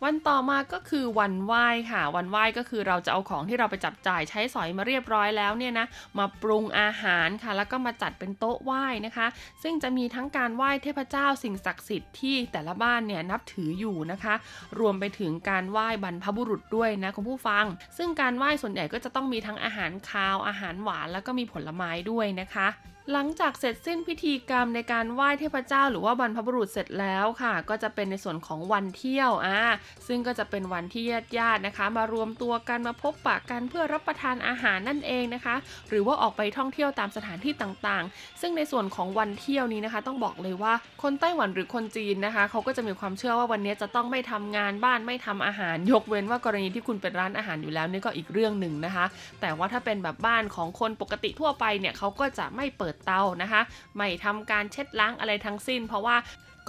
[0.05, 5.87] วันต่อมาก็คือวันไหว้ค่ะ วันไหว้ก็คือเราจะเอาของที่เราไปจับจ่ายใช้สอยมาเรียบร้อยแล้วเนี่ยนะ
[6.19, 9.27] มาปรุงอาหารค่ะ แล้วก็มาจัดเป็นโต๊ะไหว้นะคะ
[9.63, 14.35] ซึ่งจะมีทั้งการไหว้เทพเจ้าสิ่งศักดิ์สิทธิ์ที่แต่ละบ้านเนี่ยนับถืออยู่นะคะ
[14.79, 17.65] รวมไปถึงการไหว้บรรพบุรุษด้วยนะคุณผู้ฟัง
[17.99, 22.69] ซึ่งการไหว้ส่วนใหญ่ก็จะต้องมีทั้งอาหารคาวอาหารหวานแล้วก็มีผลไม้ด้วยนะคะ
[23.13, 29.59] หลังจากเสร็จสิ้นพิธีกรรมในการไหว้เทพเจ้า หรือว่าบรรพบุรุษเสร็จแล้วค่ะ ก็จะเป็นในส่วนของวันเที่ยวอ่า
[30.07, 35.55] ซึ่งก็จะเป็นวันที่ญาติญาตินะคะ มารวมตัวกันมาพบปะกันเพื่อรับประทานอาหารนั่นเองนะคะ
[35.89, 49.05] หรือว่าออกไปท่องเที่ยวตามสถานที่ต่างๆ ซึ่งในส่วนของวันเที่ยวนี้นะคะ ต้องบอกเลยว่าคนไต้หวันหรือคนจีนนะคะเขาก็จะมีความเชื่อว่าวันนี้จะต้องไม่ทำงานบ้านไม่ทำอาหาร ยกเว้นว่ากรณีที่คุณเป็นร้านอาหารอยู่แล้วนี่ก็อีกเรื่องหนึ่งนะคะ
[49.41, 53.63] แต่ว่าถ้าเป็นแบบบ้านของคนปกติทั่วไปเนี่ยเขาก็จะไม่เปิดเตานะคะ
[53.97, 56.17] ไม่ทำการเช็ดล้างอะไรทั้งสิ้น เพราะว่า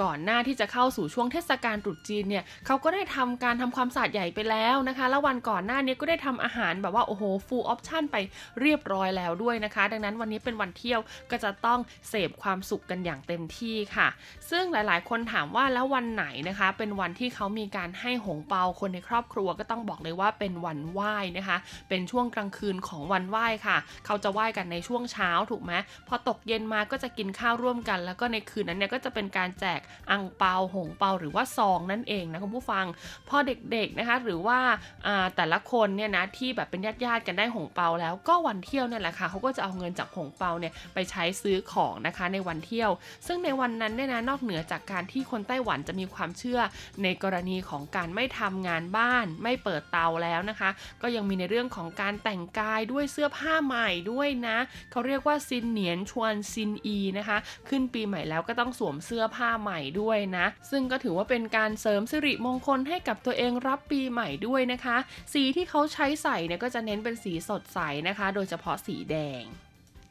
[0.01, 8.17] ก่อนหน้าที่จะเข้าสู่ช่วงเทศกาลตรุษจีนเนี่ยเขาก็ได้ทำการทำความสะอาดใหญ่ไปแล้วนะคะ แล้ววันก่อนหน้านี้ก็ได้ทำอาหารแบบว่าโอ้โห full option ไป
[8.61, 10.99] เรียบร้อยแล้วด้วยนะคะ ดังนั้นวันนี้เป็นวันเที่ยว
[11.31, 11.79] ก็จะต้อง
[12.09, 14.07] เสพความสุขกันอย่างเต็มที่ค่ะ
[14.49, 21.57] ซึ่งหลายๆ คนถามว่าแล้ววันไหนนะคะ เป็นวันที่เขามีการให้หงเปาคนในครอบครัวก็ต้องบอกเลยว่าเป็นวันไหว้นะคะ
[21.89, 25.73] เป็นช่วงกลางคืนของวันไหว้ค่ะ เขาจะไหว้กันในช่วงเช้าถูกไหม
[26.07, 29.79] พอตกเย็นมาก็จะกินข้าวร่วมกัน แล้วก็ในคืนนั้นเนี่ยก็จะเป็นการแจก
[30.11, 32.85] อังเปาหงเปาหรือว่าซองนั่นเองนะคุณผู้ฟัง
[33.29, 34.59] พอเด็กๆนะคะหรือว่า
[35.35, 42.91] แต่ละคนเนี่ยนะที่แบบเป็นญาติๆกันได้หงเปาแล้วก็วันเที่ยวเนี่ยแหละค่ะเขาก็จะเอาเงินจากหงเปาเนี่ยไปใช้ซื้อของนะคะในวันเที่ยว
[43.27, 46.59] ซึ่งในวันนั้นเนี่ยนะนอกเหนือจากการที่คนไต้หวันจะมีความเชื่อ
[47.03, 50.69] ในกรณีของการไม่ทำงานบ้าน ไม่เปิดเตาแล้วนะคะ
[51.01, 54.57] ก็ยังมีในเรื่องของการแต่งกายด้วยเสื้อผ้าใหม่ด้วยนะ
[54.91, 57.37] เขาเรียกว่าซินเหนียนชวนซินอีนะคะ
[57.69, 64.97] ขึ้นปีใหม่แล้วก็ต้องสวมเสื้อผ้าใหม่ด้วยนะ ซึ่งก็ถือว่าเป็นการเสริมสิริมงคลให้กับตัวเองรับปีใหม่ด้วยนะคะ
[65.33, 69.43] สีที่เขาใช้ใส่เนี่ยก็จะเน้นเป็นสีสดใสนะคะ โดยเฉพาะสีแดง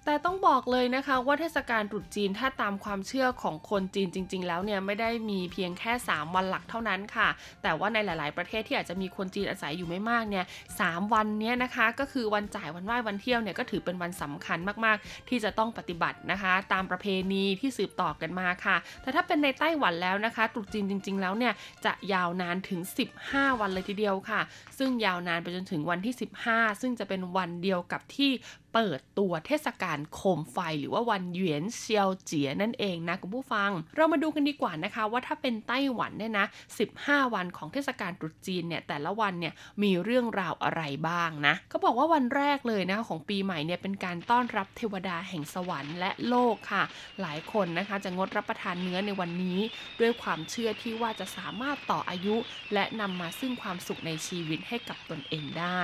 [0.08, 7.28] แต่ต้องบอกเลยนะคะว่าเทศกาลตรุษจีนถ้าตามความเชื่อของคนจีนจริง ๆ แล้วเนี่ยไม่ได้มีเพียงแค่ 3 วันหลักเท่านั้นค่ะ
[7.62, 10.44] แต่ว่าในหลาย ๆ ประเทศที่อาจจะมีคนจีนอาศัยอยู่ไม่มากเนี่ย
[10.80, 10.82] ส
[11.12, 21.52] วันเนี้ยนะคะก็คือวันจ่ายวันไหว้วันเที่ยวเนี่ยก็ถือเป็นวันสำคัญมากๆ ที่จะต้องปฏิบัตินะคะ ตามประเพณีที่สืบต่อกันมาค่ะ แต่ถ้าเป็นในไต้หวันแล้วนะคะตรุษจีนจริง ๆ แล้วเนี่ย
[21.84, 22.80] จะยาวนานถึง
[23.20, 24.40] 15 วันเลยทีเดียวค่ะ
[24.78, 26.14] ซึ่งยาวนานไปจนถึงวันที่
[26.48, 28.30] 15 ซึ่งจะเป็นวันเดียวกับที่
[28.74, 36.46] เปิดตัวเทศกาลโคมไฟหรือว่าวันเหวียนเซียวเจียนั่นเองนะคุณผู้ฟัง เรามาดูกันดีกว่านะคะ ว่าถ้าเป็นไต้หวันเนี่ยนะ
[36.90, 39.52] 15 วันของเทศกาลตรุษจีนเนี่ยแต่ละวันเนี่ย
[39.82, 46.82] มีเรื่องราวอะไรบ้างนะเขาบอกว่าวันแรกเลยนะของปีใหม่เนี่ยเป็นการต้อนรับเทวดาแห่งสวรรค์และโลกค่ะ
[47.20, 49.58] หลายคนนะคะจะงดรับประทานเนื้อในวันนี้
[50.00, 52.36] ด้วยความเชื่อที่ว่าจะสามารถต่ออายุ
[52.74, 55.82] และนำมาซึ่งความสุขในชีวิตให้กับตนเองได้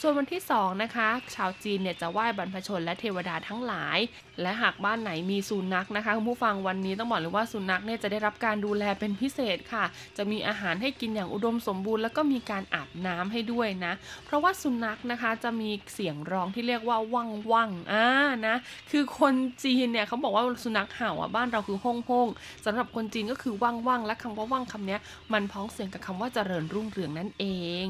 [0.00, 3.98] ส่วนวันที่2นะคะ ชาวจีนเนี่ยจะไหว้บรรพชนและเทวดาทั้งหลาย
[4.42, 9.84] และหากบ้านไหนมีสุนัขนะคะคุณผู้ฟังวันนี้ต้องบอกเลยว่าสุนัขเนี่ยจะได้รับการดูแลเป็นพิเศษค่ะ
[10.16, 13.92] จะมีอาหารให้กินอย่างอุดมสมบูรณ์แล้วก็มีการอาบน้ำให้ด้วยนะ
[14.24, 18.06] เพราะว่าสุนัขนะคะจะมีเสียงร้องที่เรียกว่าว่างว่างอ่า
[18.46, 18.56] นะ
[18.90, 22.28] คือคนจีนเนี่ยเขาบอกว่าสุนัขเห่าอะบ้านเราคือห้องห้อง
[22.64, 24.98] สำหรับคนจีนก็คือว่างว่างและคำว่าว่างคำนี้
[25.32, 27.44] มันพ้องเสียงกับคำว่าเจริญรุ่งเรืองนั่นเอ
[27.86, 27.88] ง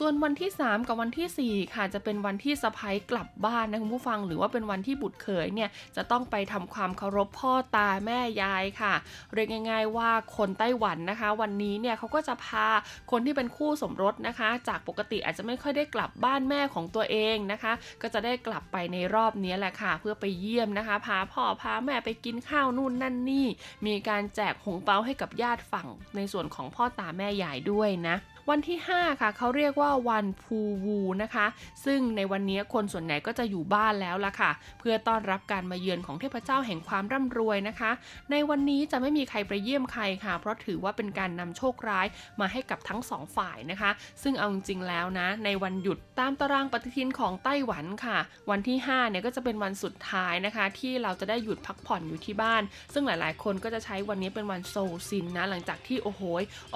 [0.00, 8.94] ส่วนวันที่ 3 กับวันที่ 4 ค่ะ จะเป็นวันที่สะพ้ยกลับบ้านนะคุณผู้ฟังหรือว่าเป็นวันที่บุตรเขยเนี่ยจะต้องไปทำความเคารพพ่อตาแม่ยายค่ะ
[9.34, 12.66] เรียกง่าย ๆ ว่าคนไต้หวันนะคะ วันนี้เนี่ยเขาก็จะพา
[13.10, 17.72] คนที่เป็นคู่สมรสนะคะ จากปกติอาจจะไม่ค่อยได้กลับบ้านแม่ของตัวเองนะคะ
[18.02, 23.46] ก็จะได้กลับไปในรอบนี้แหละค่ะ เพื่อไปเยี่ยมนะคะ พาพ่อพาแม่ไปกินข้าวนู่นนั่นนี่
[23.86, 28.16] มีการแจกหงเปาให้กับญาติฝั่งในส่วนของพ่อตาแม่ยายด้วยนะ
[28.52, 31.46] วันที่ 5 ค่ะเขาเรียกว่าวันพูวูนะคะ
[31.84, 37.90] ซึ่งในวันนี้คนส่วนใหญ่ก็จะอยู่บ้านแล้วล่ะค่ะ เพื่อต้อนรับการมาเยือนของเทพเจ้าแห่งความร่ำรวยนะคะ
[38.30, 42.06] ในวันนี้จะไม่มีใครไปเยี่ยมใครค่ะ เพราะถือว่าเป็นการนำโชคร้าย
[42.40, 43.90] มาให้กับทั้งสองฝ่ายนะคะ
[44.22, 48.18] ซึ่งเอาจริงๆแล้วนะ ในวันหยุดตามตารางปฏิทินของไต้หวันค่ะ
[48.50, 54.76] วันที่5เนี่ยก็จะเป็นวันสุดท้ายนะคะ ที่เราจะได้หยุดพักผ่อนอยู่ที่บ้าน ซึ่งหลายๆ คนก็จะใช้วันนี้เป็นวันโซ
[55.08, 56.22] ซินนะหลังจากที่โอ้โห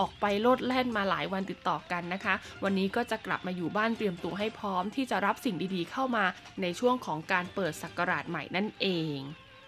[0.01, 2.35] ออกไปโลดแล่นมาหลายวันติดต่อกันนะคะ
[2.65, 6.25] วันนี้ก็จะกลับมาอยู่บ้านเตรียมตัวให้พร้อมที่จะรับสิ่งดีๆเข้ามา
[6.63, 8.87] ในช่วงของการเปิดศักราชใหม่นั่นเอ
[9.17, 9.19] ง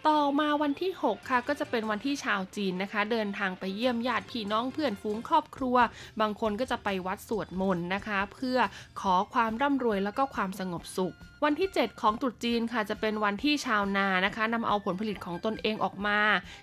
[0.08, 5.76] ต่อมาวันที่ 6 ค่ะก็จะเป็นวันที่ชาวจีนนะคะ เดินทางไปเยี่ยมญาติพี่น้องเพื่อนฝูงครอบครัว
[6.20, 8.58] บางคนก็จะไปวัดสวดมนต์นะคะ เพื่อ
[9.00, 11.14] ขอความร่ำรวยแล้วก็ความสงบสุข
[11.44, 16.18] วันที่ 7 ของตรุษจีนค่ะจะเป็นวันที่ชาวนานะคะนำเอาผลผลิตของตนเองออกมา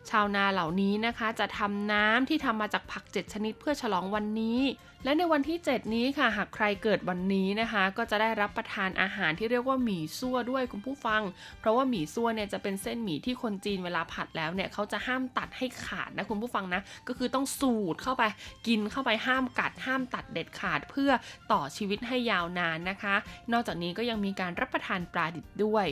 [0.10, 4.60] ชาวนาเหล่านี้นะคะจะทำน้ำที่ทำมาจากผัก 7 ชนิดเพื่อฉลองวันนี้
[5.04, 11.22] และในวันที่ 7 นี้ค่ะ หากใครเกิดวันนี้นะคะ ก็จะได้รับประทานอาหารที่เรียกว่าหมี่ซั่วด้วยคุณผู้ฟัง
[11.60, 18.24] เพราะว่าหมี่ซั่วเนี่ยจะเป็นเส้นหมี่ที่คนจีนเวลาผัดแล้วเนี่ยเขาจะห้ามตัดให้ขาดนะคุณผู้ฟังนะก็คือต้องสูดเข้าไป
[18.68, 21.12] กินเข้าไปห้ามกัดห้ามตัดเด็ดขาดเพื่อ
[21.52, 23.16] ต่อชีวิตให้ยาวนานนะคะ
[23.52, 25.88] นอกจากนี้ก็ยังมีการรับประทานปลาดิบด้วย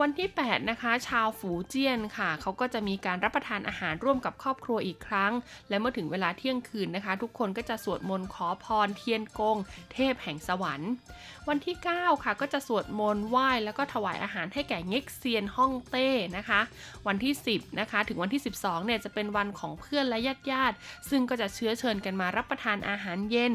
[0.00, 5.32] วันที่ 8 นะคะ ชาวฝูเจี้ยนค่ะ เขาก็จะมีการรับประทานอาหารร่วมกับครอบครัวอีกครั้ง
[5.68, 9.56] และเมื่อถึงเวลาเที่ยงคืนนะคะ ทุกคนก็จะสวดมนต์ขอพรเทียนกง
[9.92, 10.90] เทพแห่งสวรรค์
[11.48, 16.60] วันที่ 9 ค่ะ ก็จะสวดมนต์ไหว้แล้วก็ถวายอาหารให้แก่เง็กเซียนฮ่องเต้นะคะ
[17.06, 20.76] วันที่ 10 นะคะ ถึงวันที่ 12 เนี่ยจะเป็นวันของเพื่อนและญาติญาติ
[21.10, 23.54] ซึ่งก็จะเชื้อเชิญกันมารับประทานอาหารเย็น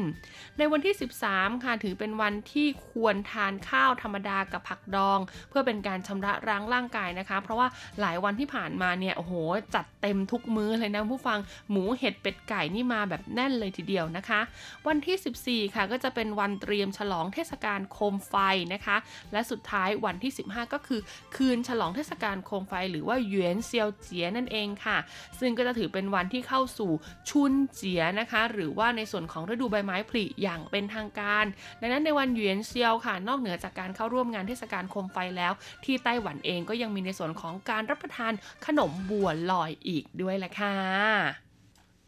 [0.58, 0.94] ในวันที่
[1.28, 7.66] 13 ค่ะ ถือเป็นวันที่ควรทานข้าวธรรมดากับผักดอง เพื่อเป็นการชำระล้างร่างกายนะคะ เพราะว่า
[8.00, 9.32] หลายวันที่ผ่านมาเนี่ยโอ้โห
[9.74, 11.38] จัดเต็มทุกมื้อเลยนะผู้ฟัง
[11.70, 14.40] หมูเห็ดเป็ดไก่นี่มาแบบแน่นเลยทีเดียวนะคะ
[14.88, 18.34] วันที่ 14 ค่ะก็จะเป็นวันเตรียมฉลองเทศกาลโคมไฟ
[18.74, 18.96] นะคะ
[19.32, 21.00] และสุดท้ายวันที่ 15 ก็คือ
[21.36, 24.98] คืนฉลองเทศกาลโคมไฟ หรือว่าเหวียนเซียวเจียนั่นเองค่ะ
[25.40, 26.90] ซึ่งก็จะถือเป็นวันที่เข้าสู่
[27.30, 31.44] ชุนเจียนะคะ หรือว่าในส่วนของฤดูใบไม้ผลิอย่างเป็นทางการ
[31.80, 35.52] ดังนั้นในวันเหวียนเซียวค่ะ นอกเหนือจากการเข้าร่วมงานเทศกาลโคมไฟแล้ว
[35.84, 38.32] ที่ไต้หวันเองก็ยังมีในส่วนของการรับประทาน
[38.66, 41.45] ขนมบัวลอยอีกด้วยแหละค่ะ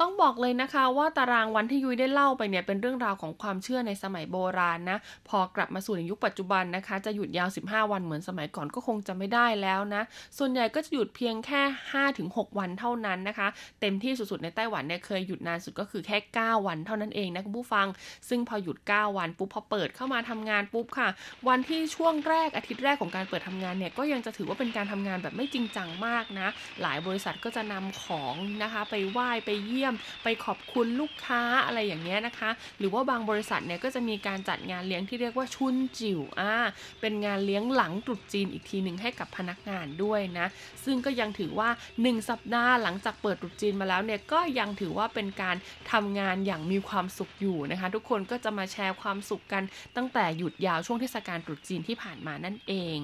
[0.01, 10.03] ต้องบอกเลยนะคะว่าตารางวันที่ยุ้ยได้เล่าไปเนี่ยเป็นเรื่องราวของความเชื่อในสมัยโบราณนะพอกลับมาสู่ในยุคปัจจุบันนะคะ จะหยุดยาว 15 วันเหมือนสมัยก่อนก็คงจะไม่ได้แล้วนะ
[10.39, 11.63] ส่วนใหญ่ก็จะหยุดเพียงแค่
[12.11, 13.49] 5-6 วันเท่านั้นนะคะ
[13.81, 17.87] เต็มที่สุดๆในไต้หวันเนี่ยเคยหยุดนานสุดก็คือแค่ 9 วันเท่านั้นเองนะคุณผู้ฟัง
[18.29, 21.09] ซึ่งพอหยุด 9 วันปุ๊บพอเปิดเข้ามาทำงานปุ๊บค่ะ
[21.49, 26.49] วันที่ช่วงแรกอาทิตย์แรกของการเปิดทำงานเนี่ยก็ยังจะถือว่าเป็นการทำงานแบบไม่จริงจังมากนะ
[26.83, 36.55] หลายบริษัทก็จะนำของนะคะไปไหว้ไปเยี่ยมยม ไปขอบคุณลูกค้าอะไรอย่างเงี้ยนะคะ หรือว่าบางบริษัทเนี่ยก็จะมีการจัดงานเลี้ยงที่เรียกว่าชุนจิ๋วอ่า
[37.01, 40.47] เป็นงานเลี้ยงหลังตรุษจีนอีกทีหนึ่งให้กับพนักงานด้วยนะ
[40.85, 41.69] ซึ่งก็ยังถือว่า
[41.99, 45.57] 1 สัปดาห์หลังจากเปิดตรุษจีนมาแล้วเนี่ยก็ยังถือว่าเป็นการ
[45.93, 49.63] ทำงานอย่างมีความสุขอยู่นะคะ ทุกคนก็จะมาแชร์ความสุขกัน
[49.97, 52.99] ตั้งแต่หยุดยาวช่วงเทศกาลตรุษจีนที่ผ่านมานั่นเอง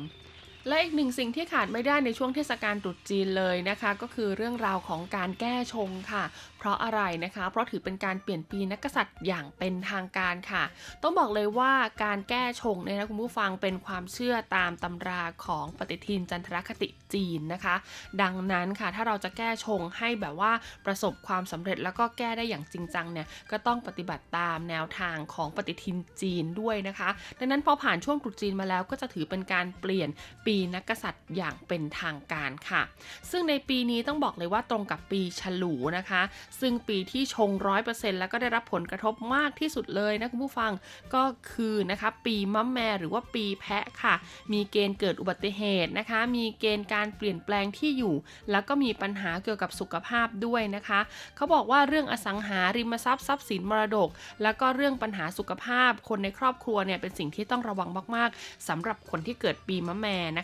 [0.69, 6.25] และอีกหนึ่งสิ่งที่ขาดไม่ได้ในช่วงเทศกาลตรุษจีนเลยนะคะ ก็คือเรื่องราวของการแก้ชงค่ะ
[6.59, 10.65] เพราะอะไรนะคะ เพราะถือเป็นการเปลี่ยนปีนักษัตริย์อย่างเป็นทางการค่ะ
[11.03, 11.73] ต้องบอกเลยว่า
[12.05, 17.75] การแก้ชงเนี่ยนะคุณผู้ฟังเป็นความเชื่อตามตำราของปฏิทินจันทรคติจีนนะคะ
[18.23, 20.53] ดังนั้นค่ะถ้าเราจะแก้ชงให้แบบว่า
[20.87, 27.09] ประสบความสำเร็จแล้วก็แก้ได้อย่างจริงจังเนี่ยก็ต้องปฏิบัติตามแนวทางของปฏิทินจีนด้วยนะคะ
[27.39, 30.09] ดังนั้นพอผ่านช่วงตรุษจีนมาแล้วก็จะถือเป็นการเปลี่ยน
[30.47, 32.83] ปีีนักกษัตริย์อย่างเป็นทางการค่ะ
[33.31, 36.23] ซึ่งในปีนี้ต้องบอกเลยว่าตรงกับปีฉลูนะคะ
[36.61, 40.73] ซึ่งปีที่ชงร้อยเปอร์เซ็นต์แล้วก็ได้รับผลกระทบมากที่สุดเลยนะคุณผู้ฟัง
[41.15, 44.15] ก็คือนะคะปีมะแม่หรือว่าปีแพะค่ะ
[44.53, 48.15] มีเกณฑ์เกิดอุบัติเหตุนะคะ มีเกณฑ์การเปลี่ยนแปลงที่อยู่
[48.51, 51.01] แล้วก็มีปัญหาเกี่ยวกับสุขภาพด้วยนะคะ
[51.37, 54.09] เขาบอกว่าเรื่องอสังหาริมทรัพย์ทรัพย์สินมรดก
[54.43, 60.44] แล้วก็เรื่องปัญหาสุขภาพ คนในครอบครัวเนี่ยเป็นสิ่งที่ต้องระวังมากๆสำหรับคนที่เกิดปีมะแม่นะ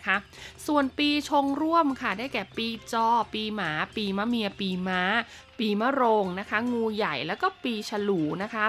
[0.67, 5.01] ส่วนปีชงร่วมค่ะได้แก่ปีจอ ปีหมา ปีมะเมีย ปีม้า
[5.61, 8.65] ปีมะโรงนะคะ งูใหญ่แล้วก็ปีฉลูนะคะ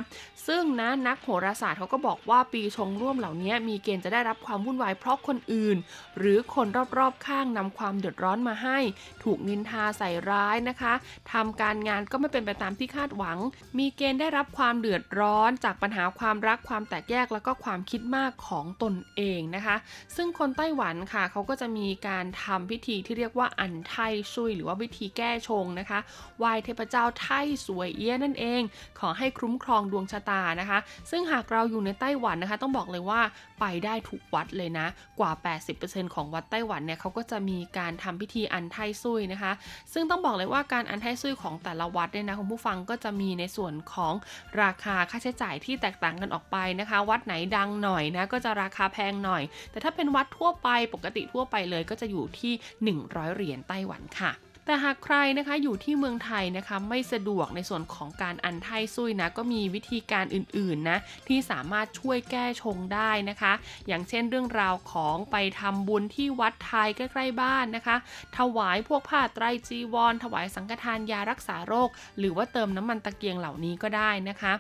[0.47, 5.77] ซึ่งนะนักโหราศาสตร์เขาก็บอกว่าปีชงร่วมเหล่านี้มีเกณฑ์จะได้รับความวุ่นวายเพราะคนอื่น
[6.19, 6.67] หรือคน
[6.99, 8.79] รอบๆข้างนำความเดือดร้อนมาให้
[9.23, 10.93] ถูกนินทาใส่ร้ายนะคะ
[11.33, 13.39] ทำการงานก็ไม่เป็นไปตามที่คาดหวัง
[13.79, 19.77] มีเกณฑ์ได้รับความเดือดร้อนจากปัญหาความรักความแตกแยกแล้วก็ความคิดมากของตนเองนะคะ
[20.17, 23.95] ซึ่งคนไต้หวันค่ะเขาก็จะมีการทำพิธีที่เรียกว่าอันไท
[24.33, 25.99] ซุยหรือว่าวิธีแก้ชงนะคะ
[26.39, 27.29] ไหว้เทพเจ้าไท
[27.67, 28.63] สวยเอี้ยนั่นเอง
[29.01, 30.79] ขอให้คุ้มครองดวงชะตานะคะ
[31.11, 33.21] ซึ่งหากเราอยู่ในไต้หวันนะคะ ต้องบอกเลยว่า
[33.61, 34.87] ไปได้ทุกวัดเลยนะ
[35.21, 35.33] กว่า
[35.73, 39.53] 80%ของวัดไต้หวันเนี่ยเขาก็จะมีการทำพิธีอันไทซุยนะคะ
[39.93, 44.15] ซึ่งต้องบอกเลยว่าการอันไทซุยของแต่ละวัดเนี่ยนะคุณผู้ฟังก็จะมีในส่วนของ
[44.63, 52.53] ราคาค่าใช้จ่ายที่แตกต่างกันออกไปนะคะ วัดไหนดังหน่อยนะก็จะราคาแพงหน่อย แต่ถ้าเป็นวัดทั่วไปปกติทั่วไปเลยก็จะอยู่ที่
[52.97, 54.33] 100 เหรียญไต้หวันค่ะ
[54.67, 60.99] แต่หากใครนะคะอยู่ที่เมืองไทยนะคะไม่สะดวกในส่วนของการอันไทซุยนะก็มีวิธีการอื่นๆนะ
[61.29, 63.53] ที่สามารถช่วยแก้ชงได้นะคะ
[63.89, 67.97] อย่างเช่นเรื่องราวของไปทำบุญที่วัดไทยใกล้ๆบ้านนะคะ
[68.39, 71.89] ถวายพวกผ้าไตรจีวร ถวายสังฆทานยารักษาโรค
[72.19, 74.53] หรือว่าเติมน้ำมันตะเกียงเหล่านี้ก็ได้นะคะ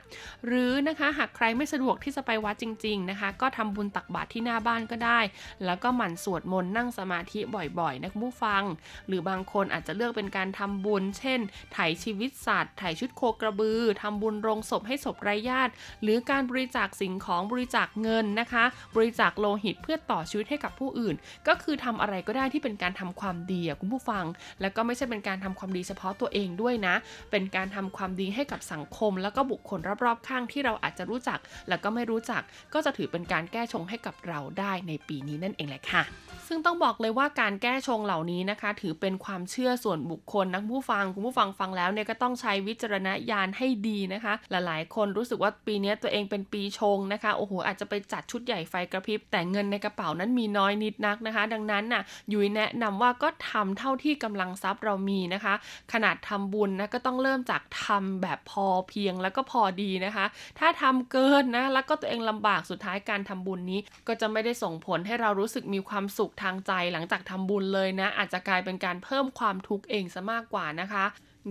[0.46, 5.20] หรือนะคะหากใครไม่สะดวกที่จะไปวัดจริง ๆนะคะ ก็ทำบุญตักบาตรที่หน้าบ้านก็ได้
[5.64, 7.40] แล้วก็หมั่นสวดมนต์นั่งสมาธิ
[7.80, 8.62] บ่อยๆนะคุณผู้ฟัง
[9.08, 11.40] หรือบางคนอาจจะเลือกเป็นการทำบุญ เช่น
[11.72, 15.72] ไถ่ชีวิตสัตว์ไถ่ชุดโคกระบือทำบุญโรงศพให้ศพไร้ญาติ
[16.02, 18.64] หรือการบริจาคสิ่งของบริจาคเงินนะคะ
[18.96, 21.14] บริจาคโลหิตเพื่อต่อชีวิตให้กับผู้อื่น
[21.48, 24.24] ก็คือทำอะไรก็ได้ที่เป็นการทำความดีคุณผู้ฟัง
[24.60, 26.94] แล้วก็ไม่ใช่เป็นการทำความดีเฉพาะตัวเองด้วยนะ
[27.30, 31.38] เป็นการทำความดีให้กับสังคม แล้วก็บุคคลรอบๆ ข้างที่เราอาจจะรู้จัก
[31.68, 32.42] แล้วก็ไม่รู้จัก
[32.74, 36.02] ก็จะถือเป็นการแก้ชงให้กับเราได้ในปีนี้นั่นเองแหละค่ะ
[36.48, 52.02] ซึ่งต้องบอกเลยว่าการแก้ชงเหล่านี้นะคะ ถือเป็นความเชื่อส่วนบุคคลนะผู้ฟังคุณผู้ฟังฟังแล้วเนี่ยก็ต้องใช้วิจารณญาณให้ดีนะคะ หลายๆ คนรู้สึกว่าปีนี้ตัวเองเป็นปีชงนะคะโอ้โหอาจจะไปจัดชุดใหญ่ไฟกระพริบ แต่เงินในกระเป๋านั้นมีน้อยนิดนักนะคะ ดังนั้นน่ะ
[52.32, 55.54] ยุ้ยแนะนำว่าก็ทำเท่าที่กำลังทรัพย์เรามีนะคะ
[55.92, 60.24] ขนาดทำบุญนะก็ต้องเริ่มจากทำแบบพอเพียงแล้วก็พอดีนะคะ
[60.58, 71.04] ถ้าทำเกินนะแล้วก็ตัวเองลำบากสุดท้ายการทำบุญนี้ ก็จะไม่ได้ส่งผลให้เรารู้สึกมีความสุขทางใจหลังจากทำบุญเลยนะ อาจจะกลายเป็นการเพิ่มความทุกข์เองซะมากกว่านะคะ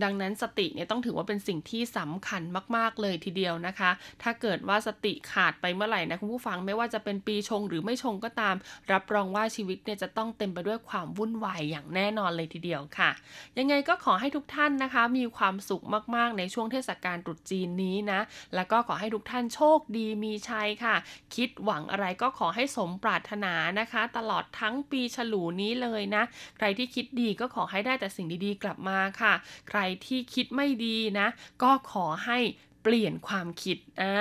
[0.03, 2.41] ดังนั้นสติเนี่ยต้องถือว่าเป็นสิ่งที่สำคัญ
[2.75, 3.91] มาก ๆ เลยทีเดียวนะคะ
[4.23, 8.55] ถ้าเกิดว่าสติขาดไปเมื่อไหร่นะคุณผู้ฟังไม่ว่าจะเป็นปีชงหรือไม่ชงก็ตาม
[8.91, 13.09] รับรองว่าชีวิตเนี่ยจะต้องเต็มไปด้วยความวุ่นวายอย่างแน่นอนเลยทีเดียวค่ะ
[13.57, 15.83] ยังไงก็ขอให้ทุกท่านนะคะ มีความสุข
[16.15, 18.19] มากๆ ในช่วงเทศกาลตรุษจีนนี้นะ
[18.55, 20.95] แล้วก็ขอให้ทุกท่านโชคดีมีชัยค่ะ
[21.35, 26.23] คิดหวังอะไรก็ขอให้สมปรารถนานะคะ ตลอดทั้งปีฉลูนี้เลยนะ
[26.57, 29.33] ใครที่คิดดีก็ขอให้ได้แต่สิ่งดีๆ กลับมาค่ะ
[29.69, 31.27] ใครที่คิดไม่ดีนะ
[31.63, 32.39] ก็ขอให้
[32.83, 34.15] เปลี่ยนความคิดอ่า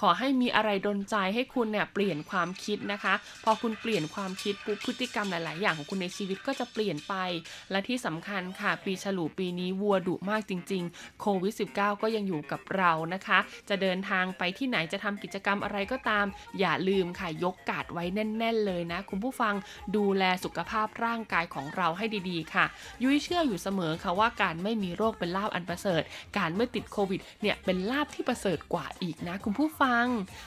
[0.00, 7.14] ขอให้มีอะไรดนใจให้คุณเนี่ยเปลี่ยนความคิดนะคะ พอคุณเปลี่ยนความคิดปุ๊บพฤติกรรมหลาย ๆ อย่างของคุณในชีวิตก็จะเปลี่ยนไป
[7.70, 13.38] และที่สำคัญค่ะ ปีฉลูปีนี้วัวดุมากจริง ๆ โควิด -19 ก็ยังอยู่กับเรานะคะ
[13.68, 16.26] จะเดินทางไปที่ไหนจะทำกิจกรรมอะไรก็ตาม
[16.60, 19.54] อย่าลืมค่ะยกกาดไว้แน่น ๆ เลยนะ คุณผู้ฟัง
[19.96, 22.64] ดูแลสุขภาพร่างกายของเราให้ดี ๆ ค่ะ
[23.02, 26.02] ยุ้ยเชื่ออยู่เสมอค่ะว่าการไม่มีโรคเป็นลาบอันประเสริฐ
[26.38, 30.04] การไม่ติดโควิดเนี่ยเป็นลาพที่ประเสริฐกว่าอีกนะคุณผู้ฟัง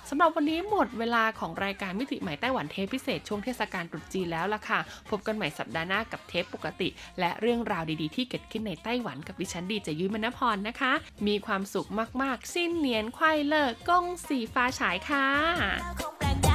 [0.09, 4.79] สำหรับวันนี้หมดเวลาของรายการมิติใหม่ไต้หวันเทปพิเศษช่วงเทศกาลตรุษจีนแล้วล่ะค่ะ
[5.09, 6.89] พบกันใหม่สัปดาห์หน้ากับเทปปกติ
[7.19, 10.93] และเรื่องราวดีๆที่เกิดขึ้นในไต้หวันกับดิฉันดีเจยุ้ยมณพรนะคะ
[11.27, 11.89] มีความสุข
[12.21, 16.54] มากๆ สิ้นเหนียนควายเลิกกงสีฟ้าฉายค่ะ